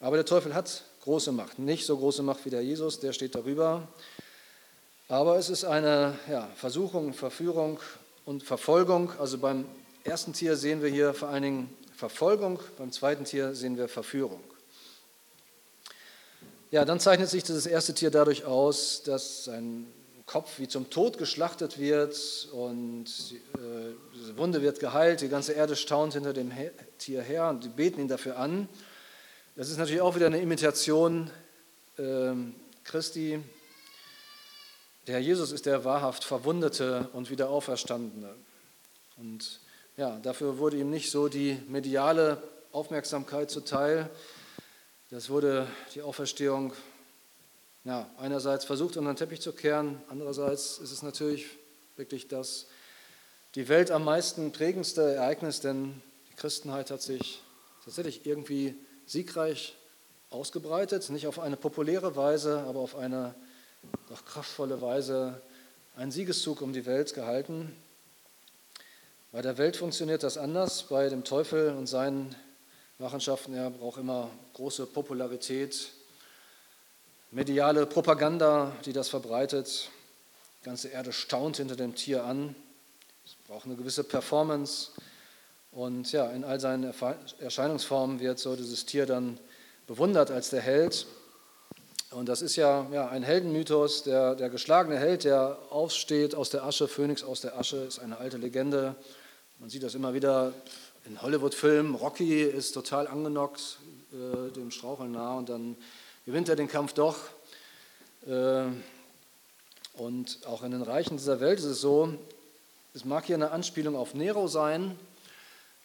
[0.00, 3.34] Aber der Teufel hat große Macht, nicht so große Macht wie der Jesus, der steht
[3.34, 3.86] darüber.
[5.08, 7.78] Aber es ist eine ja, Versuchung, Verführung
[8.24, 9.12] und Verfolgung.
[9.18, 9.66] Also beim
[10.02, 14.42] ersten Tier sehen wir hier vor allen Dingen Verfolgung, beim zweiten Tier sehen wir Verführung.
[16.70, 19.86] Ja, dann zeichnet sich dieses erste Tier dadurch aus, dass sein
[20.26, 23.04] Kopf wie zum Tod geschlachtet wird und
[23.54, 26.50] äh, diese Wunde wird geheilt, die ganze Erde staunt hinter dem
[26.98, 28.68] Tier her und die beten ihn dafür an.
[29.54, 31.30] Das ist natürlich auch wieder eine Imitation
[31.98, 32.32] äh,
[32.84, 33.40] Christi.
[35.06, 38.34] Der Herr Jesus ist der wahrhaft Verwundete und wieder Auferstandene.
[39.18, 39.60] Und
[39.98, 44.10] ja, dafür wurde ihm nicht so die mediale Aufmerksamkeit zuteil.
[45.10, 46.72] Das wurde die Auferstehung
[47.84, 51.46] ja, einerseits versucht unter den Teppich zu kehren, andererseits ist es natürlich
[51.96, 52.66] wirklich das
[53.54, 57.40] die Welt am meisten prägendste Ereignis, denn die Christenheit hat sich
[57.84, 58.74] tatsächlich irgendwie
[59.06, 59.76] siegreich
[60.30, 63.34] ausgebreitet, nicht auf eine populäre Weise, aber auf eine
[64.08, 65.40] doch kraftvolle Weise
[65.96, 67.72] einen Siegeszug um die Welt gehalten.
[69.30, 72.34] Bei der Welt funktioniert das anders, bei dem Teufel und seinen
[72.98, 75.90] Machenschaften, er braucht immer große Popularität,
[77.34, 79.90] mediale Propaganda, die das verbreitet.
[80.60, 82.54] Die ganze Erde staunt hinter dem Tier an.
[83.24, 84.92] Es braucht eine gewisse Performance.
[85.72, 86.94] Und ja, in all seinen
[87.40, 89.40] Erscheinungsformen wird so dieses Tier dann
[89.88, 91.06] bewundert als der Held.
[92.12, 96.62] Und das ist ja, ja ein Heldenmythos, der, der geschlagene Held, der aufsteht aus der
[96.62, 98.94] Asche, Phönix aus der Asche, ist eine alte Legende.
[99.58, 100.52] Man sieht das immer wieder
[101.04, 101.96] in Hollywood-Filmen.
[101.96, 103.78] Rocky ist total angenockt,
[104.12, 105.76] äh, dem Straucheln nah und dann
[106.26, 107.16] gewinnt er den Kampf doch.
[108.26, 108.64] Äh,
[109.94, 112.14] und auch in den Reichen dieser Welt ist es so,
[112.94, 114.98] es mag hier eine Anspielung auf Nero sein,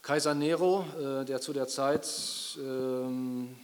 [0.02, 2.08] Kaiser Nero, äh, der zu der Zeit,
[2.58, 3.56] ähm,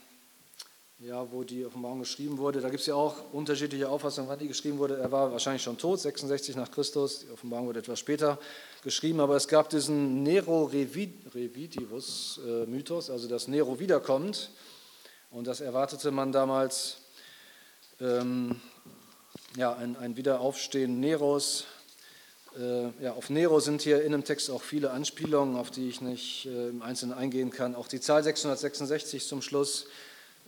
[0.99, 4.47] ja, wo die Offenbarung geschrieben wurde, da gibt es ja auch unterschiedliche Auffassungen, wann die
[4.47, 4.97] geschrieben wurde.
[4.97, 8.39] Er war wahrscheinlich schon tot, 66 nach Christus, die Offenbarung wurde etwas später
[8.83, 14.49] geschrieben, aber es gab diesen Nero Revitivus-Mythos, äh, also dass Nero wiederkommt.
[15.35, 16.95] Und das erwartete man damals,
[17.99, 18.61] ähm,
[19.57, 21.65] ja, ein, ein Wiederaufstehen Neros.
[22.57, 25.99] Äh, ja, auf Nero sind hier in dem Text auch viele Anspielungen, auf die ich
[25.99, 27.75] nicht äh, im Einzelnen eingehen kann.
[27.75, 29.87] Auch die Zahl 666 zum Schluss.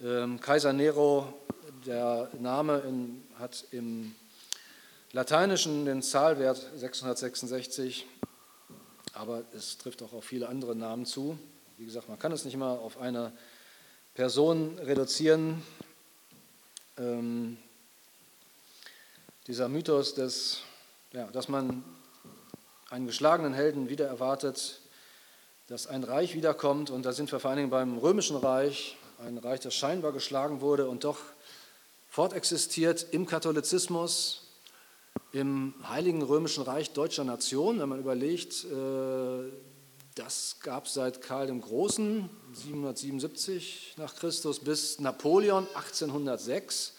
[0.01, 1.33] Ähm, Kaiser Nero,
[1.85, 4.15] der Name in, hat im
[5.11, 8.05] Lateinischen den Zahlwert 666,
[9.11, 11.37] aber es trifft auch auf viele andere Namen zu.
[11.77, 13.33] Wie gesagt, man kann es nicht immer auf eine
[14.17, 15.61] Person reduzieren.
[16.97, 17.55] Ähm,
[19.45, 20.61] dieser Mythos, des,
[21.13, 21.83] ja, dass man
[22.89, 24.81] einen geschlagenen Helden wieder erwartet,
[25.67, 26.89] dass ein Reich wiederkommt.
[26.89, 30.61] Und da sind wir vor allen Dingen beim Römischen Reich, ein Reich, das scheinbar geschlagen
[30.61, 31.19] wurde und doch
[32.09, 34.47] fortexistiert im Katholizismus,
[35.31, 37.79] im Heiligen Römischen Reich deutscher Nation.
[37.79, 39.51] Wenn man überlegt, äh,
[40.17, 46.93] das gab es seit Karl dem Großen, 777 nach Christus, bis Napoleon 1806.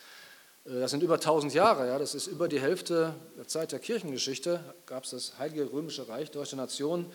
[0.64, 3.80] Äh, das sind über 1000 Jahre, ja, das ist über die Hälfte der Zeit der
[3.80, 7.06] Kirchengeschichte, gab es das Heilige Römische Reich, deutsche Nation,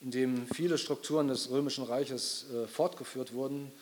[0.00, 3.72] in dem viele Strukturen des Römischen Reiches äh, fortgeführt wurden.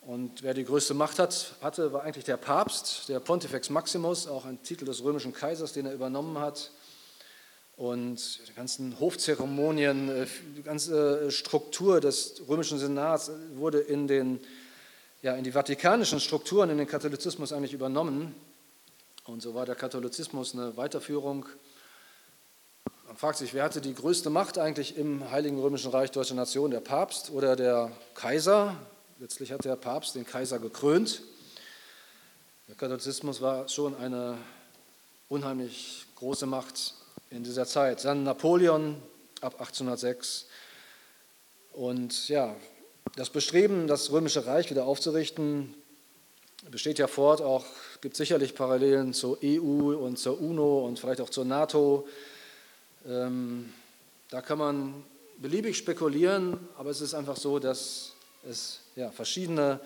[0.00, 4.44] Und wer die größte Macht hat, hatte, war eigentlich der Papst, der Pontifex Maximus, auch
[4.44, 6.72] ein Titel des römischen Kaisers, den er übernommen hat.
[7.76, 14.40] Und die ganzen Hofzeremonien, äh, die ganze Struktur des römischen Senats wurde in den
[15.24, 18.34] ja, in die vatikanischen Strukturen, in den Katholizismus eigentlich übernommen.
[19.24, 21.46] Und so war der Katholizismus eine Weiterführung.
[23.06, 26.70] Man fragt sich, wer hatte die größte Macht eigentlich im Heiligen Römischen Reich Deutscher Nation,
[26.70, 28.76] der Papst oder der Kaiser?
[29.18, 31.22] Letztlich hat der Papst den Kaiser gekrönt.
[32.68, 34.36] Der Katholizismus war schon eine
[35.30, 36.92] unheimlich große Macht
[37.34, 38.04] in dieser Zeit.
[38.04, 38.96] Dann Napoleon
[39.40, 40.46] ab 1806.
[41.72, 42.54] Und ja,
[43.16, 45.74] das Bestreben, das Römische Reich wieder aufzurichten,
[46.70, 47.64] besteht ja fort, auch
[48.00, 52.06] gibt sicherlich Parallelen zur EU und zur UNO und vielleicht auch zur NATO.
[53.06, 53.72] Ähm,
[54.30, 55.04] da kann man
[55.38, 58.12] beliebig spekulieren, aber es ist einfach so, dass
[58.48, 59.80] es ja, verschiedene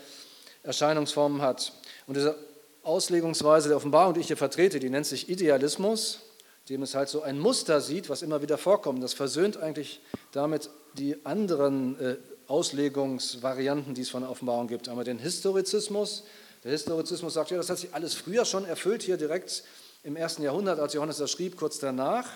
[0.63, 1.73] Erscheinungsformen hat.
[2.07, 2.37] Und diese
[2.83, 6.21] Auslegungsweise der Offenbarung, die ich hier vertrete, die nennt sich Idealismus,
[6.69, 9.03] dem es halt so ein Muster sieht, was immer wieder vorkommt.
[9.03, 10.01] Das versöhnt eigentlich
[10.33, 14.89] damit die anderen äh, Auslegungsvarianten, die es von der Offenbarung gibt.
[14.89, 16.25] Einmal den Historizismus.
[16.65, 19.63] Der Historizismus sagt, ja, das hat sich alles früher schon erfüllt, hier direkt
[20.03, 22.29] im ersten Jahrhundert, als Johannes das schrieb, kurz danach.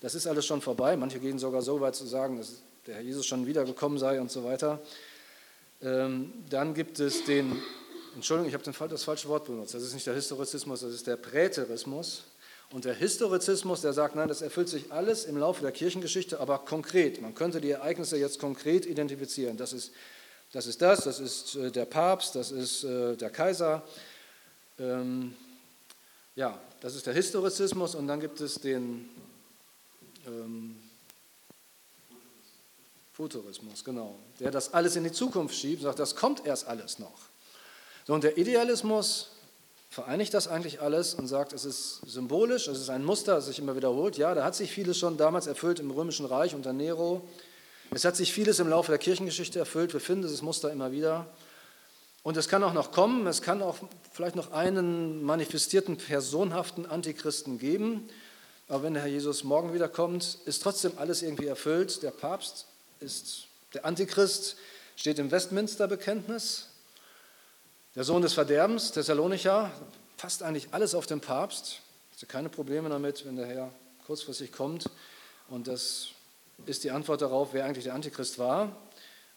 [0.00, 0.96] Das ist alles schon vorbei.
[0.96, 4.30] Manche gehen sogar so weit zu sagen, dass der Herr Jesus schon wiedergekommen sei und
[4.30, 4.80] so weiter.
[5.82, 7.60] Ähm, dann gibt es den,
[8.14, 9.74] Entschuldigung, ich habe das falsche Wort benutzt.
[9.74, 12.24] Das ist nicht der Historizismus, das ist der Präterismus.
[12.70, 16.58] Und der Historizismus, der sagt, nein, das erfüllt sich alles im Laufe der Kirchengeschichte, aber
[16.58, 17.22] konkret.
[17.22, 19.56] Man könnte die Ereignisse jetzt konkret identifizieren.
[19.56, 19.92] Das ist
[20.52, 23.82] das, ist das, das ist äh, der Papst, das ist äh, der Kaiser.
[24.78, 25.34] Ähm,
[26.34, 29.08] ja, das ist der Historizismus und dann gibt es den
[30.26, 30.76] ähm,
[33.12, 37.18] Futurismus, genau, der das alles in die Zukunft schiebt, sagt, das kommt erst alles noch.
[38.06, 39.30] So, und der Idealismus
[39.96, 43.58] vereinigt das eigentlich alles und sagt, es ist symbolisch, es ist ein Muster, das sich
[43.58, 44.18] immer wiederholt.
[44.18, 47.26] Ja, da hat sich vieles schon damals erfüllt im Römischen Reich unter Nero.
[47.92, 49.94] Es hat sich vieles im Laufe der Kirchengeschichte erfüllt.
[49.94, 51.26] Wir finden dieses Muster immer wieder.
[52.22, 53.78] Und es kann auch noch kommen, es kann auch
[54.12, 58.06] vielleicht noch einen manifestierten, personhaften Antichristen geben.
[58.68, 62.02] Aber wenn der Herr Jesus morgen wiederkommt, ist trotzdem alles irgendwie erfüllt.
[62.02, 62.66] Der Papst
[63.00, 64.56] ist der Antichrist,
[64.94, 66.68] steht im Westminster-Bekenntnis.
[67.96, 69.70] Der Sohn des Verderbens, Thessalonicher,
[70.18, 71.80] passt eigentlich alles auf den Papst.
[72.12, 73.72] Also keine Probleme damit, wenn der Herr
[74.06, 74.90] kurzfristig kommt.
[75.48, 76.08] Und das
[76.66, 78.76] ist die Antwort darauf, wer eigentlich der Antichrist war.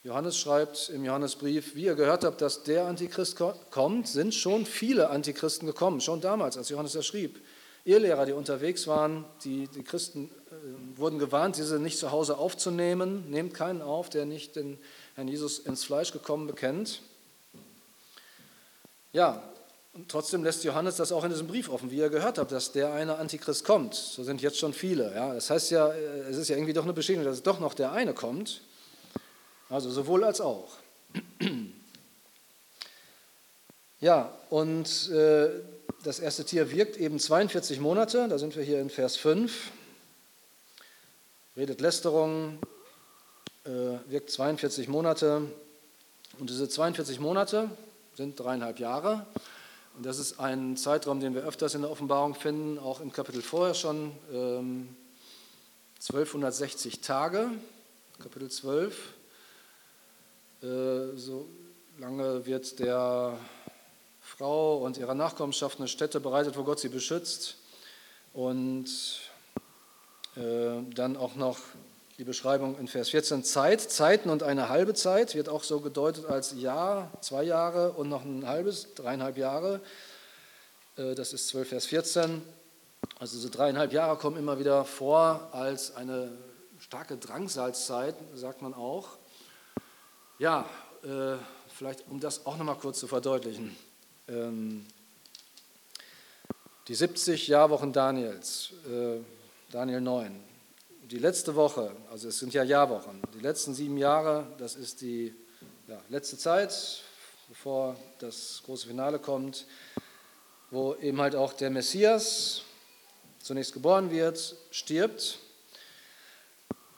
[0.03, 3.37] Johannes schreibt im Johannesbrief, wie ihr gehört habt, dass der Antichrist
[3.71, 7.39] kommt, sind schon viele Antichristen gekommen, schon damals, als Johannes das schrieb.
[7.85, 13.23] Irrlehrer, die unterwegs waren, die, die Christen äh, wurden gewarnt, diese nicht zu Hause aufzunehmen.
[13.31, 14.77] Nehmt keinen auf, der nicht den
[15.15, 17.03] Herrn Jesus ins Fleisch gekommen bekennt.
[19.11, 19.41] Ja,
[19.93, 22.71] und trotzdem lässt Johannes das auch in diesem Brief offen, wie ihr gehört habt, dass
[22.71, 23.95] der eine Antichrist kommt.
[23.95, 25.13] So sind jetzt schon viele.
[25.15, 27.73] Ja, das heißt ja, äh, es ist ja irgendwie doch eine Bestätigung, dass doch noch
[27.73, 28.61] der eine kommt.
[29.69, 30.77] Also sowohl als auch.
[34.01, 35.49] Ja, und äh,
[36.05, 39.71] das erste Tier wirkt eben 42 Monate, da sind wir hier in Vers 5.
[41.57, 42.59] Redet Lästerung,
[43.65, 43.69] äh,
[44.07, 45.41] wirkt 42 Monate.
[46.39, 47.69] Und diese 42 Monate
[48.19, 49.25] sind dreieinhalb Jahre.
[49.95, 53.41] Und das ist ein Zeitraum, den wir öfters in der Offenbarung finden, auch im Kapitel
[53.41, 54.93] vorher schon, ähm,
[56.01, 57.49] 1260 Tage,
[58.21, 59.13] Kapitel 12.
[60.61, 60.65] Äh,
[61.15, 61.47] so
[61.97, 63.37] lange wird der
[64.21, 67.55] Frau und ihrer Nachkommenschaft eine Stätte bereitet, wo Gott sie beschützt.
[68.33, 68.89] Und
[70.35, 71.57] äh, dann auch noch
[72.19, 76.25] die Beschreibung in Vers 14, Zeit, Zeiten und eine halbe Zeit wird auch so gedeutet
[76.25, 79.79] als Jahr, zwei Jahre und noch ein halbes, dreieinhalb Jahre.
[80.97, 82.41] Äh, das ist 12 Vers 14.
[83.19, 86.29] Also diese dreieinhalb Jahre kommen immer wieder vor als eine
[86.79, 89.17] starke Drangsalzzeit, sagt man auch.
[90.39, 90.65] Ja,
[91.03, 91.37] äh,
[91.73, 93.77] vielleicht um das auch nochmal kurz zu verdeutlichen.
[94.27, 94.85] Ähm,
[96.89, 99.19] die 70 Jahrwochen Daniels, äh,
[99.71, 100.48] Daniel 9,
[101.09, 105.33] die letzte Woche, also es sind ja Jahrwochen, die letzten sieben Jahre, das ist die
[105.87, 107.01] ja, letzte Zeit,
[107.47, 109.65] bevor das große Finale kommt,
[110.69, 112.61] wo eben halt auch der Messias
[113.39, 115.39] zunächst geboren wird, stirbt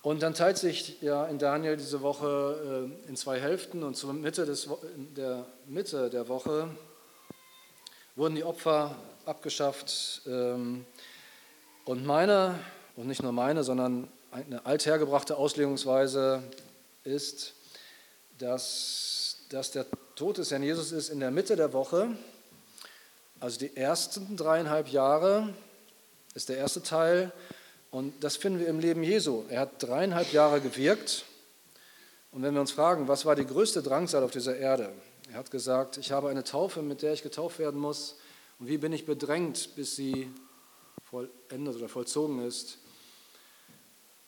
[0.02, 4.12] und dann teilt sich ja in Daniel diese Woche äh, in zwei Hälften und zur
[4.12, 6.68] Mitte des, in der Mitte der Woche
[8.18, 10.24] wurden die Opfer abgeschafft.
[10.28, 10.86] Ähm,
[11.86, 12.60] und meine,
[12.96, 16.44] und nicht nur meine, sondern eine althergebrachte Auslegungsweise
[17.04, 17.54] ist,
[18.38, 22.10] dass, dass der Tod des Herrn Jesus ist in der Mitte der Woche,
[23.40, 25.50] also die ersten dreieinhalb Jahre
[26.36, 27.32] ist der erste Teil
[27.90, 29.44] und das finden wir im Leben Jesu.
[29.50, 31.26] Er hat dreieinhalb Jahre gewirkt.
[32.32, 34.94] Und wenn wir uns fragen, was war die größte Drangsal auf dieser Erde?
[35.32, 38.16] Er hat gesagt, ich habe eine Taufe, mit der ich getauft werden muss.
[38.60, 40.32] Und wie bin ich bedrängt, bis sie
[41.04, 42.78] vollendet oder vollzogen ist?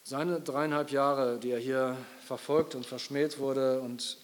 [0.05, 4.17] Seine dreieinhalb Jahre, die er hier verfolgt und verschmäht wurde und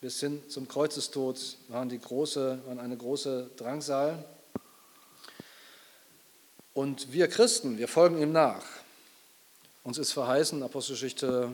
[0.00, 4.24] bis hin zum Kreuzestod, waren, die große, waren eine große Drangsal.
[6.74, 8.62] Und wir Christen, wir folgen ihm nach.
[9.82, 11.52] Uns ist verheißen, Apostelgeschichte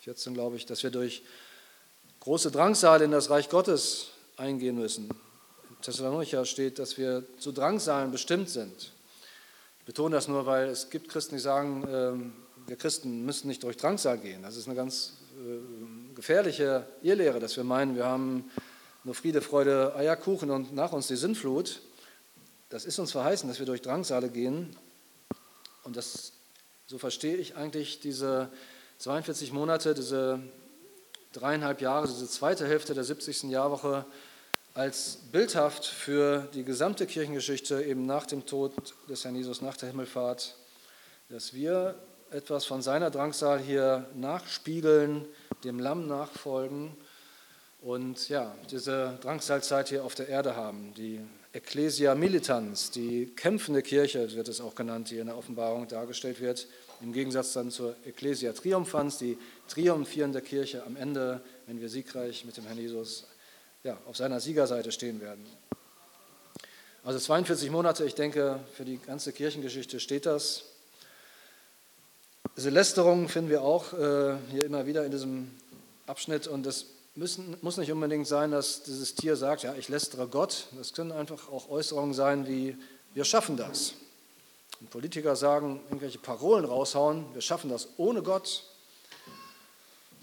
[0.00, 1.22] 14, glaube ich, dass wir durch
[2.18, 5.08] große Drangsal in das Reich Gottes eingehen müssen.
[5.70, 8.90] In Thessalonicher steht, dass wir zu Drangsalen bestimmt sind.
[9.84, 12.32] Betone das nur, weil es gibt Christen, die sagen, ähm,
[12.66, 14.42] wir Christen müssen nicht durch Drangsal gehen.
[14.42, 18.50] Das ist eine ganz äh, gefährliche Irrlehre, dass wir meinen, wir haben
[19.04, 21.82] nur Friede, Freude, Eierkuchen und nach uns die Sinnflut.
[22.70, 24.74] Das ist uns verheißen, dass wir durch Drangsale gehen.
[25.82, 26.32] Und das,
[26.86, 28.48] so verstehe ich eigentlich diese
[28.98, 30.40] 42 Monate, diese
[31.32, 33.44] dreieinhalb Jahre, diese zweite Hälfte der 70.
[33.44, 34.06] Jahrwoche
[34.74, 38.72] als bildhaft für die gesamte Kirchengeschichte eben nach dem Tod
[39.08, 40.56] des Herrn Jesus, nach der Himmelfahrt,
[41.28, 41.94] dass wir
[42.32, 45.26] etwas von seiner Drangsal hier nachspiegeln,
[45.62, 46.96] dem Lamm nachfolgen
[47.82, 51.20] und ja, diese Drangsalzeit hier auf der Erde haben, die
[51.52, 56.66] Ecclesia Militans, die kämpfende Kirche wird es auch genannt, die in der Offenbarung dargestellt wird,
[57.00, 59.38] im Gegensatz dann zur Ecclesia Triumphans, die
[59.68, 63.28] triumphierende Kirche am Ende, wenn wir siegreich mit dem Herrn Jesus
[63.84, 65.44] ja, auf seiner Siegerseite stehen werden.
[67.04, 70.64] Also 42 Monate, ich denke, für die ganze Kirchengeschichte steht das.
[72.56, 75.50] Diese Lästerung finden wir auch äh, hier immer wieder in diesem
[76.06, 80.28] Abschnitt und das müssen, muss nicht unbedingt sein, dass dieses Tier sagt, ja, ich lästere
[80.28, 80.68] Gott.
[80.78, 82.78] Das können einfach auch Äußerungen sein wie,
[83.12, 83.94] wir schaffen das.
[84.80, 88.64] Und Politiker sagen, irgendwelche Parolen raushauen, wir schaffen das ohne Gott.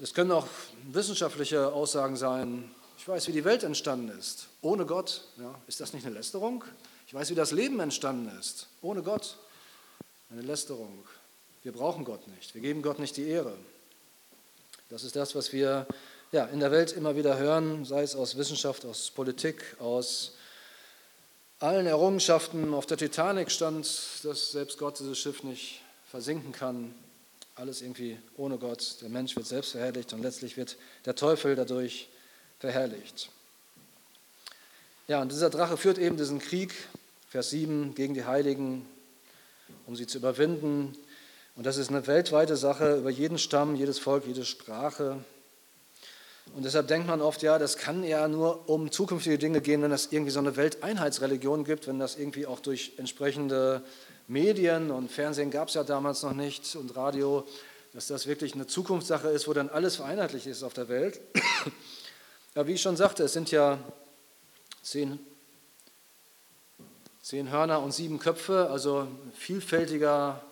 [0.01, 0.47] Es können auch
[0.91, 2.71] wissenschaftliche Aussagen sein,
[3.01, 5.23] ich weiß, wie die Welt entstanden ist, ohne Gott.
[5.39, 6.63] Ja, ist das nicht eine Lästerung?
[7.07, 9.37] Ich weiß, wie das Leben entstanden ist, ohne Gott.
[10.29, 11.03] Eine Lästerung.
[11.63, 12.53] Wir brauchen Gott nicht.
[12.53, 13.55] Wir geben Gott nicht die Ehre.
[14.89, 15.87] Das ist das, was wir
[16.31, 20.33] ja, in der Welt immer wieder hören, sei es aus Wissenschaft, aus Politik, aus
[21.57, 22.71] allen Errungenschaften.
[22.71, 23.87] Auf der Titanic stand,
[24.21, 26.93] dass selbst Gott dieses Schiff nicht versinken kann.
[27.55, 28.97] Alles irgendwie ohne Gott.
[29.01, 32.07] Der Mensch wird selbst verherrlicht und letztlich wird der Teufel dadurch
[32.61, 33.29] verherrlicht.
[35.07, 36.73] Ja, und dieser Drache führt eben diesen Krieg,
[37.29, 38.85] Vers 7, gegen die Heiligen,
[39.87, 40.95] um sie zu überwinden.
[41.55, 45.17] Und das ist eine weltweite Sache über jeden Stamm, jedes Volk, jede Sprache.
[46.55, 49.91] Und deshalb denkt man oft, ja, das kann ja nur um zukünftige Dinge gehen, wenn
[49.91, 53.81] es irgendwie so eine Welteinheitsreligion gibt, wenn das irgendwie auch durch entsprechende
[54.27, 57.45] Medien und Fernsehen gab es ja damals noch nicht und Radio,
[57.93, 61.19] dass das wirklich eine Zukunftssache ist, wo dann alles vereinheitlicht ist auf der Welt.
[62.53, 63.79] Ja, wie ich schon sagte, es sind ja
[64.83, 65.19] zehn,
[67.21, 70.43] zehn Hörner und sieben Köpfe, also vielfältiger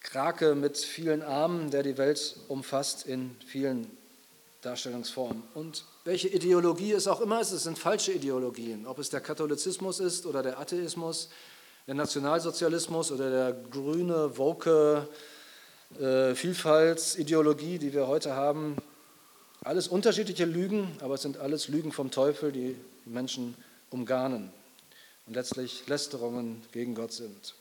[0.00, 3.88] Krake mit vielen Armen, der die Welt umfasst in vielen
[4.62, 5.44] Darstellungsformen.
[5.54, 8.84] Und welche Ideologie es auch immer ist, es sind falsche Ideologien.
[8.84, 11.28] Ob es der Katholizismus ist oder der Atheismus,
[11.86, 15.06] der Nationalsozialismus oder der grüne, woke
[15.96, 18.76] äh, Vielfaltsideologie, die wir heute haben.
[19.62, 23.54] Alles unterschiedliche Lügen, aber es sind alles Lügen vom Teufel, die Menschen
[23.90, 24.50] umgarnen
[25.26, 27.54] und letztlich Lästerungen gegen Gott sind.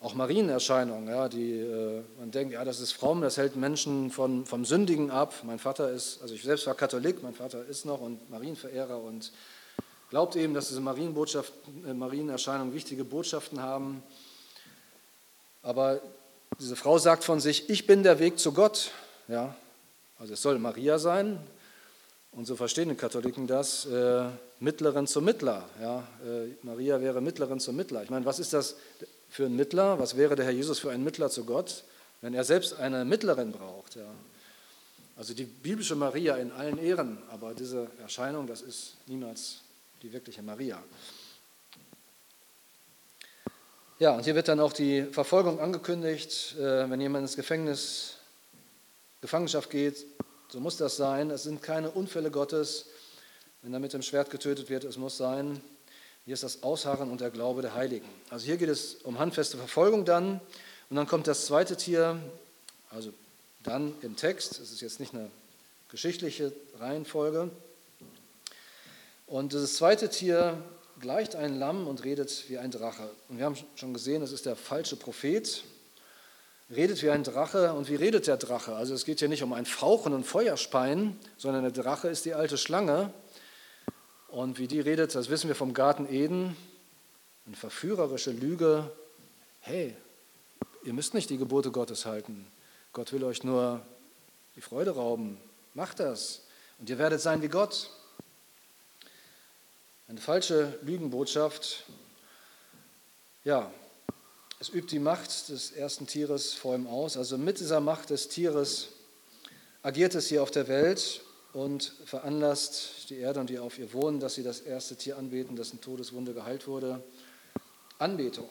[0.00, 4.46] Auch Marienerscheinungen, ja, die äh, man denkt, ja, das ist fromm, das hält Menschen von,
[4.46, 5.34] vom Sündigen ab.
[5.42, 9.32] Mein Vater ist, also ich selbst war Katholik, mein Vater ist noch und Marienverehrer und
[10.08, 11.52] glaubt eben, dass diese Marienbotschaft,
[11.86, 14.02] äh, Marienerscheinungen wichtige Botschaften haben.
[15.62, 16.00] Aber
[16.58, 18.92] diese Frau sagt von sich, ich bin der Weg zu Gott.
[19.28, 19.54] Ja,
[20.20, 21.40] also es soll Maria sein.
[22.32, 24.26] Und so verstehen die Katholiken das, äh,
[24.60, 25.68] Mittlerin zum Mittler.
[25.80, 28.04] Ja, äh, Maria wäre Mittlerin zum Mittler.
[28.04, 28.76] Ich meine, was ist das?
[29.30, 29.98] für einen Mittler?
[29.98, 31.84] Was wäre der Herr Jesus für einen Mittler zu Gott,
[32.20, 33.96] wenn er selbst eine Mittlerin braucht?
[33.96, 34.10] Ja.
[35.16, 39.60] Also die biblische Maria in allen Ehren, aber diese Erscheinung, das ist niemals
[40.02, 40.82] die wirkliche Maria.
[43.98, 48.16] Ja, und hier wird dann auch die Verfolgung angekündigt, äh, wenn jemand ins Gefängnis,
[49.20, 50.06] Gefangenschaft geht,
[50.48, 51.30] so muss das sein.
[51.30, 52.86] Es sind keine Unfälle Gottes,
[53.62, 54.84] wenn er mit dem Schwert getötet wird.
[54.84, 55.60] Es muss sein,
[56.24, 58.08] hier ist das Ausharren und der Glaube der Heiligen.
[58.30, 60.40] Also hier geht es um handfeste Verfolgung dann.
[60.88, 62.18] Und dann kommt das zweite Tier,
[62.90, 63.12] also
[63.62, 64.58] dann im Text.
[64.58, 65.30] Es ist jetzt nicht eine
[65.88, 67.50] geschichtliche Reihenfolge.
[69.26, 70.62] Und das zweite Tier
[70.98, 73.10] gleicht ein Lamm und redet wie ein Drache.
[73.28, 75.62] Und wir haben schon gesehen, es ist der falsche Prophet.
[76.74, 77.72] Redet wie ein Drache.
[77.72, 78.76] Und wie redet der Drache?
[78.76, 82.34] Also es geht hier nicht um ein Fauchen und Feuerspeien, sondern der Drache ist die
[82.34, 83.12] alte Schlange.
[84.28, 86.56] Und wie die redet, das wissen wir vom Garten Eden,
[87.46, 88.90] eine verführerische Lüge.
[89.60, 89.96] Hey,
[90.84, 92.46] ihr müsst nicht die Gebote Gottes halten.
[92.92, 93.80] Gott will euch nur
[94.54, 95.40] die Freude rauben.
[95.74, 96.42] Macht das.
[96.78, 97.90] Und ihr werdet sein wie Gott.
[100.06, 101.84] Eine falsche Lügenbotschaft.
[103.42, 103.72] Ja,
[104.60, 107.16] es übt die Macht des ersten Tieres vor ihm aus.
[107.16, 108.88] Also mit dieser Macht des Tieres
[109.82, 111.22] agiert es hier auf der Welt
[111.54, 115.56] und veranlasst die Erde und die auf ihr wohnen, dass sie das erste Tier anbeten,
[115.56, 117.02] dessen Todeswunde geheilt wurde.
[117.98, 118.48] Anbetung.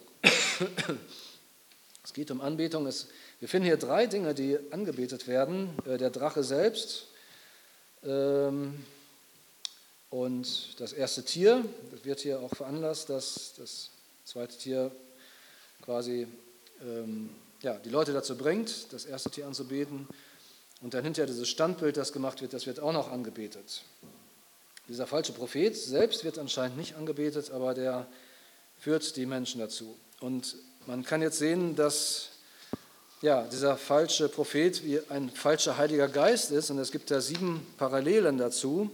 [2.01, 2.87] Es geht um Anbetung.
[2.87, 3.07] Es,
[3.39, 5.69] wir finden hier drei Dinge, die angebetet werden.
[5.85, 7.05] Äh, der Drache selbst
[8.03, 8.83] ähm,
[10.09, 11.63] und das erste Tier.
[11.91, 13.91] Das wird hier auch veranlasst, dass das
[14.25, 14.91] zweite Tier
[15.83, 16.27] quasi
[16.81, 17.29] ähm,
[17.61, 20.07] ja, die Leute dazu bringt, das erste Tier anzubeten.
[20.81, 23.83] Und dann hinterher dieses Standbild, das gemacht wird, das wird auch noch angebetet.
[24.87, 28.07] Dieser falsche Prophet selbst wird anscheinend nicht angebetet, aber der
[28.79, 29.97] führt die Menschen dazu.
[30.21, 30.55] Und
[30.87, 32.29] man kann jetzt sehen, dass
[33.21, 36.71] ja, dieser falsche Prophet wie ein falscher Heiliger Geist ist.
[36.71, 38.89] Und es gibt da sieben Parallelen dazu.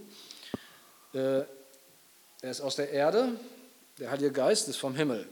[1.14, 1.44] Äh,
[2.42, 3.28] er ist aus der Erde,
[3.98, 5.26] der Heilige Geist ist vom Himmel.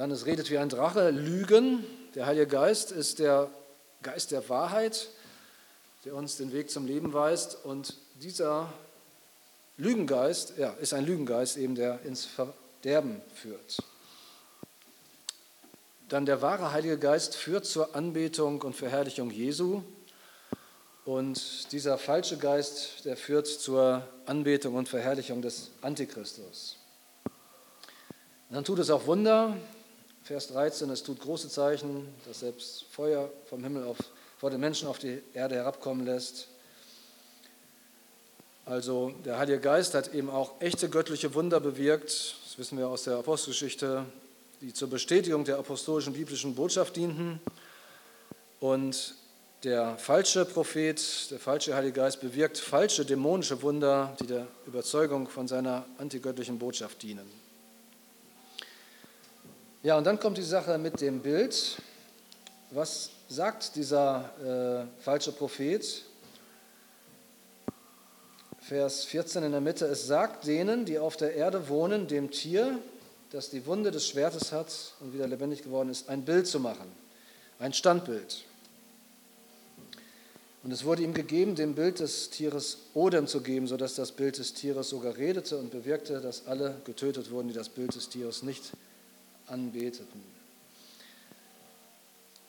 [0.00, 1.84] Dann es redet wie ein Drache, Lügen.
[2.14, 3.50] Der Heilige Geist ist der
[4.00, 5.08] Geist der Wahrheit,
[6.06, 7.58] der uns den Weg zum Leben weist.
[7.64, 8.72] Und dieser
[9.76, 13.76] Lügengeist ja, ist ein Lügengeist, eben, der ins Verderben führt.
[16.08, 19.82] Dann der wahre Heilige Geist führt zur Anbetung und Verherrlichung Jesu.
[21.04, 26.78] Und dieser falsche Geist, der führt zur Anbetung und Verherrlichung des Antichristus.
[28.48, 29.58] Und dann tut es auch Wunder.
[30.22, 33.96] Vers 13, es tut große Zeichen, dass selbst Feuer vom Himmel auf,
[34.38, 36.48] vor den Menschen auf die Erde herabkommen lässt.
[38.66, 43.04] Also der Heilige Geist hat eben auch echte göttliche Wunder bewirkt, das wissen wir aus
[43.04, 44.04] der Apostelgeschichte,
[44.60, 47.40] die zur Bestätigung der apostolischen biblischen Botschaft dienten.
[48.60, 49.14] Und
[49.64, 55.48] der falsche Prophet, der falsche Heilige Geist bewirkt falsche dämonische Wunder, die der Überzeugung von
[55.48, 57.39] seiner antigöttlichen Botschaft dienen.
[59.82, 61.78] Ja, und dann kommt die Sache mit dem Bild.
[62.70, 66.02] Was sagt dieser äh, falsche Prophet?
[68.58, 72.78] Vers 14 in der Mitte, es sagt denen, die auf der Erde wohnen, dem Tier,
[73.30, 74.70] das die Wunde des Schwertes hat
[75.00, 76.92] und wieder lebendig geworden ist, ein Bild zu machen,
[77.58, 78.44] ein Standbild.
[80.62, 84.36] Und es wurde ihm gegeben, dem Bild des Tieres Odem zu geben, sodass das Bild
[84.36, 88.42] des Tieres sogar redete und bewirkte, dass alle getötet wurden, die das Bild des Tieres
[88.42, 88.72] nicht
[89.50, 90.22] anbeteten.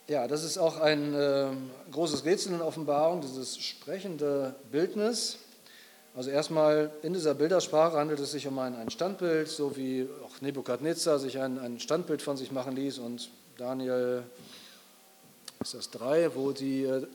[0.08, 1.48] Ja, das ist auch ein äh,
[1.92, 5.38] großes Rätsel in Offenbarung, dieses sprechende Bildnis.
[6.16, 10.42] Also erstmal in dieser Bildersprache handelt es sich um ein, ein Standbild, so wie auch
[10.42, 14.24] Nebukadnezar sich ein, ein Standbild von sich machen ließ und Daniel
[15.62, 17.08] ist das drei, wo die äh,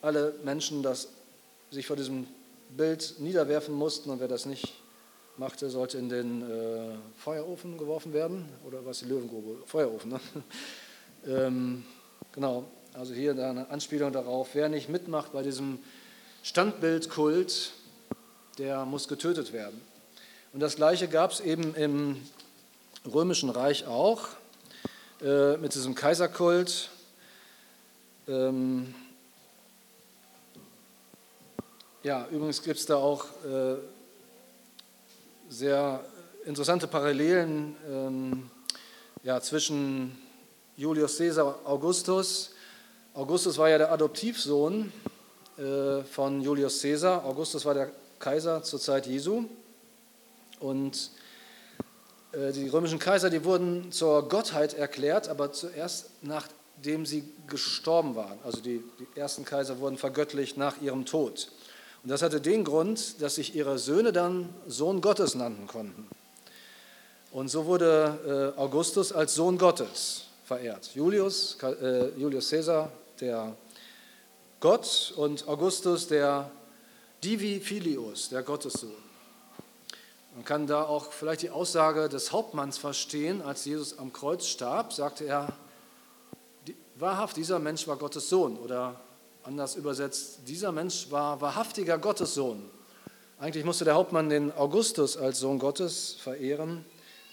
[0.00, 1.08] alle Menschen das,
[1.70, 2.26] sich vor diesem
[2.70, 4.72] Bild niederwerfen mussten und wer das nicht
[5.40, 9.56] machte, sollte in den äh, Feuerofen geworfen werden oder was die Löwengrube?
[9.64, 10.10] Feuerofen.
[10.12, 10.20] Ne?
[11.26, 11.84] ähm,
[12.30, 15.78] genau, also hier eine Anspielung darauf, wer nicht mitmacht bei diesem
[16.42, 17.72] Standbildkult,
[18.58, 19.80] der muss getötet werden.
[20.52, 22.20] Und das gleiche gab es eben im
[23.10, 24.28] Römischen Reich auch
[25.22, 26.90] äh, mit diesem Kaiserkult.
[28.28, 28.94] Ähm,
[32.02, 33.76] ja, übrigens gibt es da auch äh,
[35.50, 36.04] sehr
[36.44, 38.50] interessante Parallelen ähm,
[39.24, 40.16] ja, zwischen
[40.76, 42.52] Julius Caesar Augustus.
[43.14, 44.92] Augustus war ja der Adoptivsohn
[45.58, 47.24] äh, von Julius Caesar.
[47.24, 47.90] Augustus war der
[48.20, 49.44] Kaiser zur Zeit Jesu.
[50.60, 51.10] Und
[52.30, 58.38] äh, die römischen Kaiser, die wurden zur Gottheit erklärt, aber zuerst nachdem sie gestorben waren.
[58.44, 61.50] Also die, die ersten Kaiser wurden vergöttlicht nach ihrem Tod.
[62.02, 66.08] Und das hatte den Grund, dass sich ihre Söhne dann Sohn Gottes nannten konnten.
[67.32, 70.90] Und so wurde äh, Augustus als Sohn Gottes verehrt.
[70.94, 72.90] Julius, äh, Julius Caesar,
[73.20, 73.54] der
[74.60, 76.50] Gott, und Augustus, der
[77.22, 78.90] Divi Filius, der Gottessohn.
[80.34, 83.42] Man kann da auch vielleicht die Aussage des Hauptmanns verstehen.
[83.42, 85.52] Als Jesus am Kreuz starb, sagte er,
[86.96, 88.56] wahrhaft, dieser Mensch war Gottes Sohn.
[88.56, 89.00] Oder
[89.42, 92.68] Anders übersetzt, dieser Mensch war wahrhaftiger Gottessohn.
[93.38, 96.84] Eigentlich musste der Hauptmann den Augustus als Sohn Gottes verehren,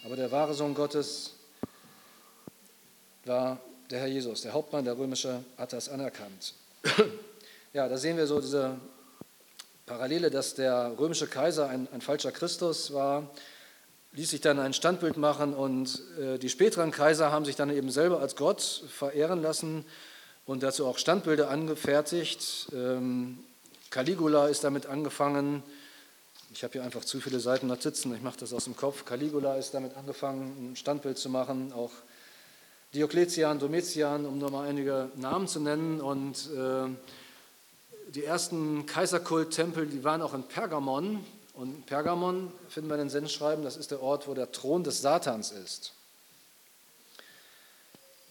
[0.06, 1.34] aber der wahre Sohn Gottes
[3.26, 4.42] war der Herr Jesus.
[4.42, 6.54] Der Hauptmann, der römische, hat das anerkannt.
[7.74, 8.80] Ja, da sehen wir so diese
[9.86, 13.30] Parallele, dass der römische Kaiser ein, ein falscher Christus war,
[14.14, 17.92] ließ sich dann ein Standbild machen und äh, die späteren Kaiser haben sich dann eben
[17.92, 19.86] selber als Gott verehren lassen
[20.48, 22.70] und dazu auch Standbilder angefertigt.
[22.74, 23.38] Ähm,
[23.90, 25.62] Caligula ist damit angefangen.
[26.54, 29.04] Ich habe hier einfach zu viele Seiten Notizen, ich mache das aus dem Kopf.
[29.06, 31.74] Caligula ist damit angefangen, ein Standbild zu machen.
[31.74, 31.92] Auch
[32.94, 36.00] Diokletian, Domitian, um nur mal einige Namen zu nennen.
[36.00, 36.88] Und äh,
[38.16, 41.26] die ersten Kaiserkult-Tempel, die waren auch in Pergamon.
[41.54, 45.02] Und Pergamon finden wir in den Sendschreiben, das ist der Ort, wo der Thron des
[45.02, 45.92] Satans ist.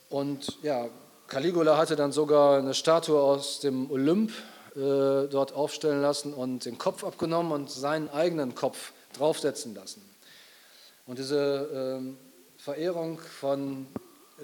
[0.09, 0.89] Und ja,
[1.29, 4.31] Caligula hatte dann sogar eine Statue aus dem Olymp
[4.77, 10.03] äh, dort aufstellen lassen und den Kopf abgenommen und seinen eigenen Kopf draufsetzen lassen.
[11.07, 13.87] Und diese äh, Verehrung von
[14.39, 14.43] äh,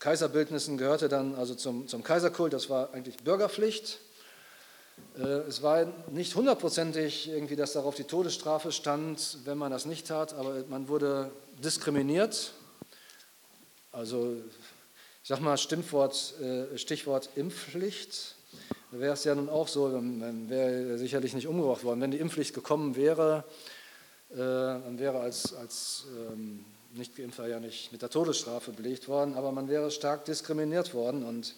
[0.00, 4.00] Kaiserbildnissen gehörte dann also zum, zum Kaiserkult, das war eigentlich Bürgerpflicht.
[5.18, 10.06] Äh, es war nicht hundertprozentig irgendwie, dass darauf die Todesstrafe stand, wenn man das nicht
[10.06, 11.30] tat, aber man wurde
[11.62, 12.52] diskriminiert.
[13.92, 14.36] Also
[15.30, 18.34] sage mal Stimmwort, äh, Stichwort Impfpflicht.
[18.90, 22.00] Wäre es ja nun auch so, dann wäre sicherlich nicht umgebracht worden.
[22.00, 23.44] Wenn die Impfpflicht gekommen wäre,
[24.32, 26.64] äh, dann wäre als, als ähm,
[26.94, 31.54] Nicht-Geimpfter ja nicht mit der Todesstrafe belegt worden, aber man wäre stark diskriminiert worden und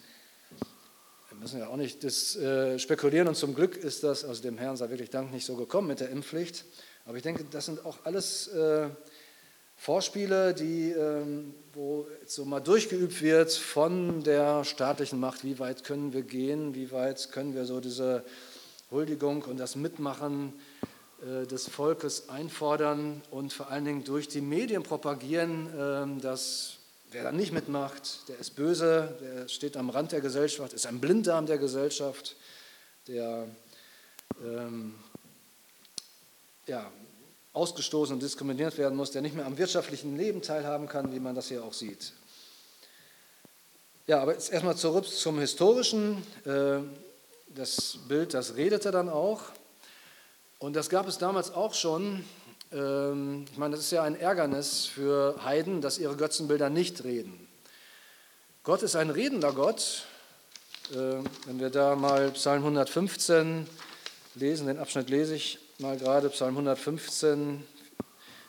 [1.29, 4.59] wir müssen ja auch nicht das, äh, spekulieren und zum Glück ist das, also dem
[4.59, 6.63] Herrn sei wirklich Dank, nicht so gekommen mit der Impfpflicht.
[7.07, 8.51] Aber ich denke, das sind auch alles
[9.83, 16.13] Vorspiele, die, ähm, wo so mal durchgeübt wird von der staatlichen Macht, wie weit können
[16.13, 18.23] wir gehen, wie weit können wir so diese
[18.91, 20.53] Huldigung und das Mitmachen
[21.21, 26.77] äh, des Volkes einfordern und vor allen Dingen durch die Medien propagieren, ähm, dass
[27.11, 31.01] wer da nicht mitmacht, der ist böse, der steht am Rand der Gesellschaft, ist ein
[31.01, 32.37] Blinddarm der Gesellschaft,
[33.09, 33.49] der
[34.41, 34.95] ähm,
[36.67, 36.89] ja,
[37.53, 41.35] ausgestoßen und diskriminiert werden muss, der nicht mehr am wirtschaftlichen Leben teilhaben kann, wie man
[41.35, 42.13] das hier auch sieht.
[44.05, 46.23] Ja, aber jetzt erstmal zurück zum Historischen.
[46.45, 46.79] Äh,
[47.55, 49.41] das Bild, das redete dann auch.
[50.59, 52.25] Und das gab es damals auch schon.
[52.71, 57.47] Ähm, ich meine, das ist ja ein Ärgernis für Heiden, dass ihre Götzenbilder nicht reden.
[58.63, 60.05] Gott ist ein redender Gott.
[60.91, 63.67] Äh, wenn wir da mal Psalm 115
[64.35, 67.63] lesen, den Abschnitt lese ich mal gerade Psalm 115,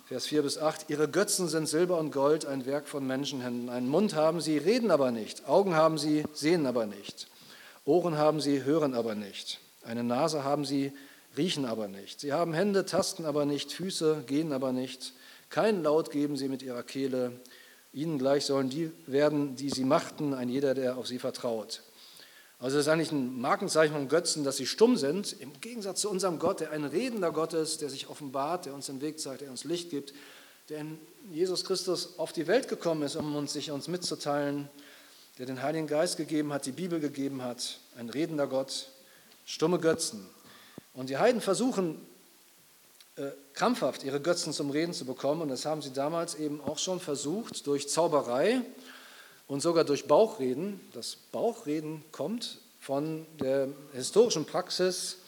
[0.07, 0.87] Vers 4 bis 8.
[0.89, 3.69] Ihre Götzen sind Silber und Gold, ein Werk von Menschenhänden.
[3.69, 5.49] Einen Mund haben sie, reden aber nicht.
[5.49, 7.27] Augen haben sie, sehen aber nicht.
[7.85, 9.61] Ohren haben sie, hören aber nicht.
[9.83, 10.93] Eine Nase haben sie,
[11.37, 12.21] riechen aber nicht.
[12.21, 15.13] Sie haben Hände, tasten aber nicht, Füße, gehen aber nicht.
[15.51, 17.33] Keinen Laut geben sie mit ihrer Kehle.
[17.93, 21.83] Ihnen gleich sollen die werden, die sie machten, ein jeder, der auf sie vertraut.
[22.59, 26.11] Also das ist eigentlich ein Markenzeichen von Götzen, dass sie stumm sind, im Gegensatz zu
[26.11, 29.43] unserem Gott, der ein redender Gott ist, der sich offenbart, der uns den Weg zeigt,
[29.43, 30.15] der uns Licht gibt,
[30.69, 30.99] der in
[31.31, 34.69] Jesus Christus auf die Welt gekommen ist, um uns, sich uns mitzuteilen,
[35.39, 38.89] der den Heiligen Geist gegeben hat, die Bibel gegeben hat, ein redender Gott,
[39.45, 40.27] stumme Götzen.
[40.95, 42.01] Und die Heiden versuchen
[43.17, 45.43] äh, krampfhaft ihre Götzen zum Reden zu bekommen.
[45.43, 48.63] Und das haben sie damals eben auch schon versucht durch Zauberei,
[49.47, 50.81] und sogar durch Bauchreden.
[50.93, 55.19] Das Bauchreden kommt von der historischen Praxis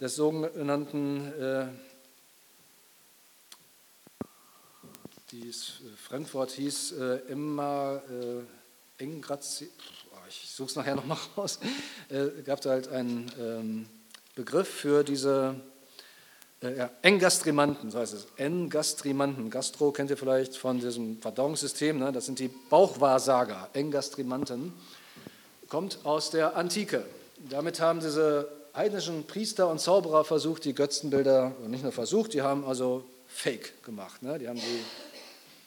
[0.00, 1.66] des sogenannten, äh,
[5.30, 9.70] dieses Fremdwort hieß äh, immer äh, Engrazzi,
[10.28, 11.58] ich suche es nachher nochmal raus,
[12.08, 13.88] äh, gab da halt einen ähm,
[14.34, 15.60] Begriff für diese
[16.62, 18.26] äh, Engastrimanten, so heißt es.
[18.36, 19.50] Engastrimanten.
[19.50, 22.12] Gastro kennt ihr vielleicht von diesem Verdauungssystem, ne?
[22.12, 23.70] das sind die Bauchwahrsager.
[23.72, 24.72] Engastrimanten.
[25.68, 27.04] Kommt aus der Antike.
[27.48, 32.64] Damit haben diese heidnischen Priester und Zauberer versucht, die Götzenbilder, nicht nur versucht, die haben
[32.64, 34.22] also Fake gemacht.
[34.22, 34.38] Ne?
[34.38, 34.84] Die haben die,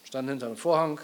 [0.04, 1.00] standen hinter einem Vorhang,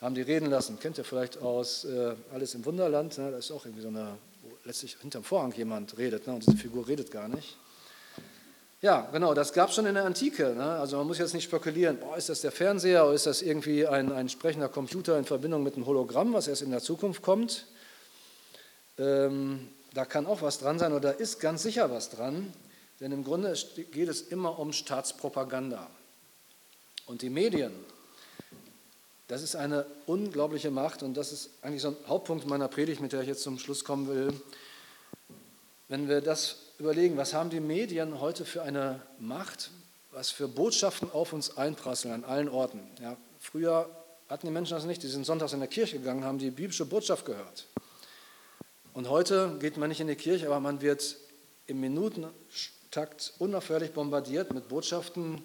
[0.00, 0.80] haben die reden lassen.
[0.80, 3.16] Kennt ihr vielleicht aus äh, Alles im Wunderland?
[3.18, 3.30] Ne?
[3.30, 6.34] Da ist auch irgendwie so eine, wo letztlich hinterm Vorhang jemand redet ne?
[6.34, 7.56] und diese Figur redet gar nicht.
[8.82, 10.54] Ja, genau, das gab es schon in der Antike.
[10.54, 10.64] Ne?
[10.64, 13.86] Also man muss jetzt nicht spekulieren, boah, ist das der Fernseher oder ist das irgendwie
[13.86, 17.66] ein, ein sprechender Computer in Verbindung mit einem Hologramm, was erst in der Zukunft kommt.
[18.96, 22.50] Ähm, da kann auch was dran sein oder da ist ganz sicher was dran,
[23.00, 23.54] denn im Grunde
[23.92, 25.86] geht es immer um Staatspropaganda.
[27.04, 27.72] Und die Medien,
[29.28, 33.12] das ist eine unglaubliche Macht und das ist eigentlich so ein Hauptpunkt meiner Predigt, mit
[33.12, 34.32] der ich jetzt zum Schluss kommen will.
[35.88, 39.70] Wenn wir das überlegen, was haben die Medien heute für eine Macht,
[40.12, 42.80] was für Botschaften auf uns einprasseln an allen Orten.
[43.00, 43.88] Ja, früher
[44.28, 46.86] hatten die Menschen das nicht, die sind sonntags in der Kirche gegangen, haben die biblische
[46.86, 47.66] Botschaft gehört.
[48.94, 51.16] Und heute geht man nicht in die Kirche, aber man wird
[51.66, 55.42] im Minutentakt unaufhörlich bombardiert mit Botschaften.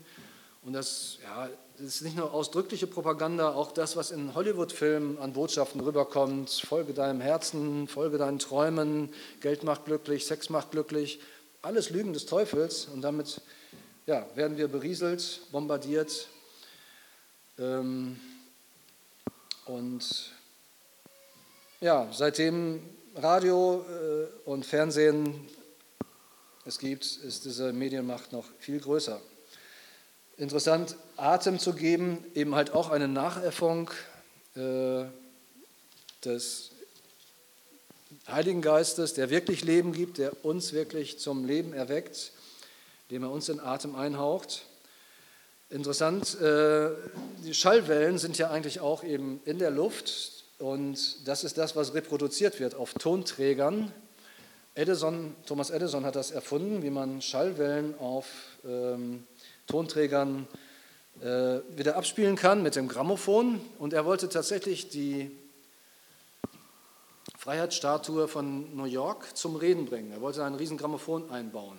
[0.64, 5.34] Und das, ja, das ist nicht nur ausdrückliche Propaganda, auch das, was in Hollywood-Filmen an
[5.34, 6.50] Botschaften rüberkommt.
[6.50, 11.20] Folge deinem Herzen, folge deinen Träumen, Geld macht glücklich, Sex macht glücklich.
[11.62, 12.86] Alles Lügen des Teufels.
[12.86, 13.42] Und damit
[14.06, 16.28] ja, werden wir berieselt, bombardiert.
[17.60, 18.20] Ähm,
[19.66, 20.32] und
[21.82, 22.82] ja, seitdem
[23.16, 25.48] Radio äh, und Fernsehen
[26.66, 29.22] es gibt, ist diese Medienmacht noch viel größer
[30.38, 33.90] interessant, Atem zu geben, eben halt auch eine Nachäffung
[34.56, 35.06] äh,
[36.24, 36.72] des
[38.28, 42.32] Heiligen Geistes, der wirklich Leben gibt, der uns wirklich zum Leben erweckt,
[43.12, 44.66] dem er uns in Atem einhaucht.
[45.70, 46.90] Interessant, äh,
[47.46, 51.94] die Schallwellen sind ja eigentlich auch eben in der Luft und das ist das, was
[51.94, 53.92] reproduziert wird auf Tonträgern.
[54.74, 58.26] Edison, Thomas Edison hat das erfunden, wie man Schallwellen auf
[58.66, 59.26] ähm,
[59.68, 60.65] Tonträgern äh,
[61.22, 63.62] wieder abspielen kann mit dem Grammophon.
[63.80, 65.32] Und er wollte tatsächlich die
[67.46, 70.12] Freiheitsstatue von New York zum Reden bringen.
[70.12, 71.78] Er wollte einen riesen Grammophon einbauen.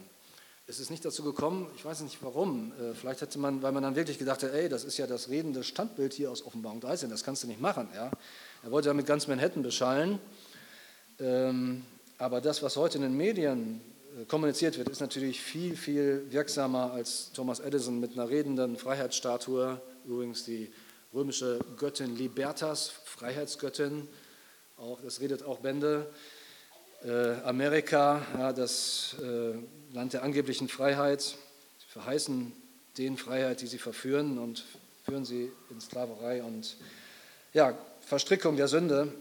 [0.68, 2.72] Es ist nicht dazu gekommen, ich weiß nicht warum.
[2.80, 5.28] Äh, vielleicht hätte man, weil man dann wirklich gedacht hat, ey, das ist ja das
[5.28, 7.88] redende Standbild hier aus Offenbarung 13, das kannst du nicht machen.
[7.94, 8.10] Ja?
[8.62, 10.18] Er wollte damit ganz Manhattan beschallen.
[11.20, 11.84] Ähm,
[12.18, 13.80] aber das, was heute in den Medien
[14.24, 20.44] kommuniziert wird, ist natürlich viel, viel wirksamer als Thomas Edison mit einer redenden Freiheitsstatue, übrigens
[20.44, 20.72] die
[21.12, 24.08] römische Göttin Libertas, Freiheitsgöttin,
[24.78, 26.06] auch, das redet auch Bände.
[27.04, 29.54] Äh, Amerika, ja, das äh,
[29.94, 32.52] Land der angeblichen Freiheit, sie verheißen
[32.98, 34.64] den Freiheit, die sie verführen und
[35.04, 36.76] führen sie in Sklaverei und
[37.52, 39.12] ja, Verstrickung der Sünde.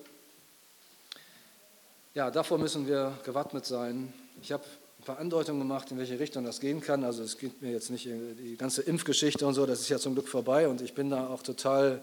[2.14, 4.14] Ja, davor müssen wir gewappnet sein.
[4.42, 4.64] Ich habe
[5.06, 7.04] paar Andeutungen gemacht, in welche Richtung das gehen kann.
[7.04, 10.16] Also es geht mir jetzt nicht die ganze Impfgeschichte und so, das ist ja zum
[10.16, 12.02] Glück vorbei und ich bin da auch total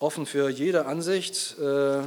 [0.00, 1.56] offen für jede Ansicht.
[1.58, 2.02] Äh,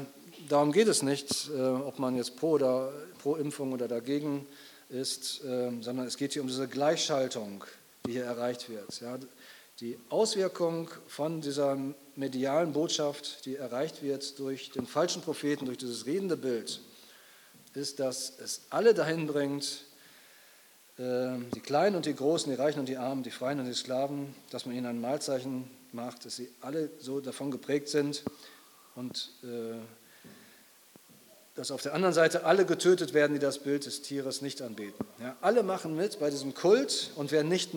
[0.49, 4.45] darum geht es nicht, äh, ob man jetzt pro, oder, pro Impfung oder dagegen
[4.89, 7.63] ist, äh, sondern es geht hier um diese Gleichschaltung,
[8.05, 9.01] die hier erreicht wird.
[9.79, 11.77] Die Auswirkung von dieser
[12.15, 16.81] medialen Botschaft, die erreicht wird durch den falschen Propheten, durch dieses redende Bild,
[17.73, 19.86] ist, dass es alle dahin bringt, ähm,
[20.97, 24.33] die Kleinen und die Großen, die Reichen und die Armen, die Freien und die Sklaven,
[24.49, 28.23] dass man ihnen ein Mahlzeichen macht, dass sie alle so davon geprägt sind
[28.95, 29.77] und äh,
[31.53, 35.05] dass auf der anderen Seite alle getötet werden, die das Bild des Tieres nicht anbeten.
[35.19, 37.71] Ja, alle machen mit bei diesem Kult und wer nicht,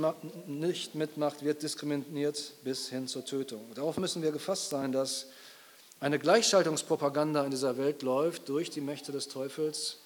[0.47, 3.63] nicht mitmacht, wird diskriminiert bis hin zur Tötung.
[3.75, 5.27] Darauf müssen wir gefasst sein, dass
[5.99, 9.99] eine Gleichschaltungspropaganda in dieser Welt läuft durch die Mächte des Teufels.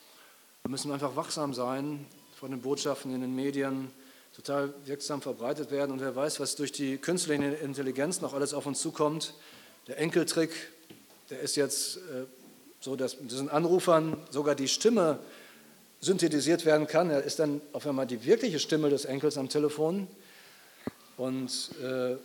[0.63, 2.07] Wir müssen einfach wachsam sein
[2.45, 3.91] vor den Botschaften in den Medien,
[4.37, 5.93] total wirksam verbreitet werden.
[5.93, 9.33] Und wer weiß, was durch die künstliche Intelligenz noch alles auf uns zukommt.
[9.87, 10.51] Der Enkeltrick,
[11.31, 12.27] der ist jetzt äh,
[12.81, 15.21] so, dass diesen Anrufern sogar die Stimme
[16.03, 17.09] synthetisiert werden kann.
[17.09, 20.07] Er ist dann auf einmal die wirkliche Stimme des Enkels am Telefon.
[21.17, 22.17] Und äh,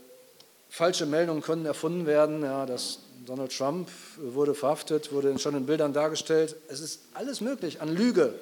[0.70, 2.44] falsche Meldungen können erfunden werden.
[2.44, 6.58] Ja, dass Donald Trump wurde verhaftet, wurde schon in Bildern dargestellt.
[6.68, 8.34] Es ist alles möglich an Lüge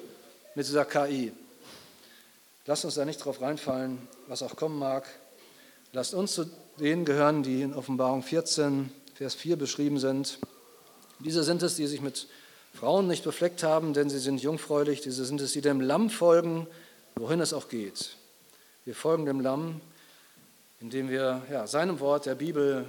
[0.56, 1.30] mit dieser KI.
[2.68, 3.96] Lasst uns da nicht drauf reinfallen,
[4.26, 5.08] was auch kommen mag.
[5.94, 6.44] Lasst uns zu
[6.78, 10.38] denen gehören, die in Offenbarung 14, Vers 4 beschrieben sind.
[11.18, 12.28] Diese sind es, die sich mit
[12.74, 15.00] Frauen nicht befleckt haben, denn sie sind jungfräulich.
[15.00, 16.66] Diese sind es, die dem Lamm folgen,
[17.16, 18.16] wohin es auch geht.
[18.84, 19.80] Wir folgen dem Lamm,
[20.78, 22.84] indem wir ja, seinem Wort, der Bibel,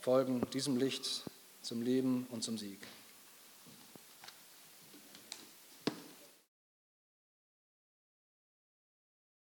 [0.00, 1.24] folgen, diesem Licht
[1.60, 2.78] zum Leben und zum Sieg.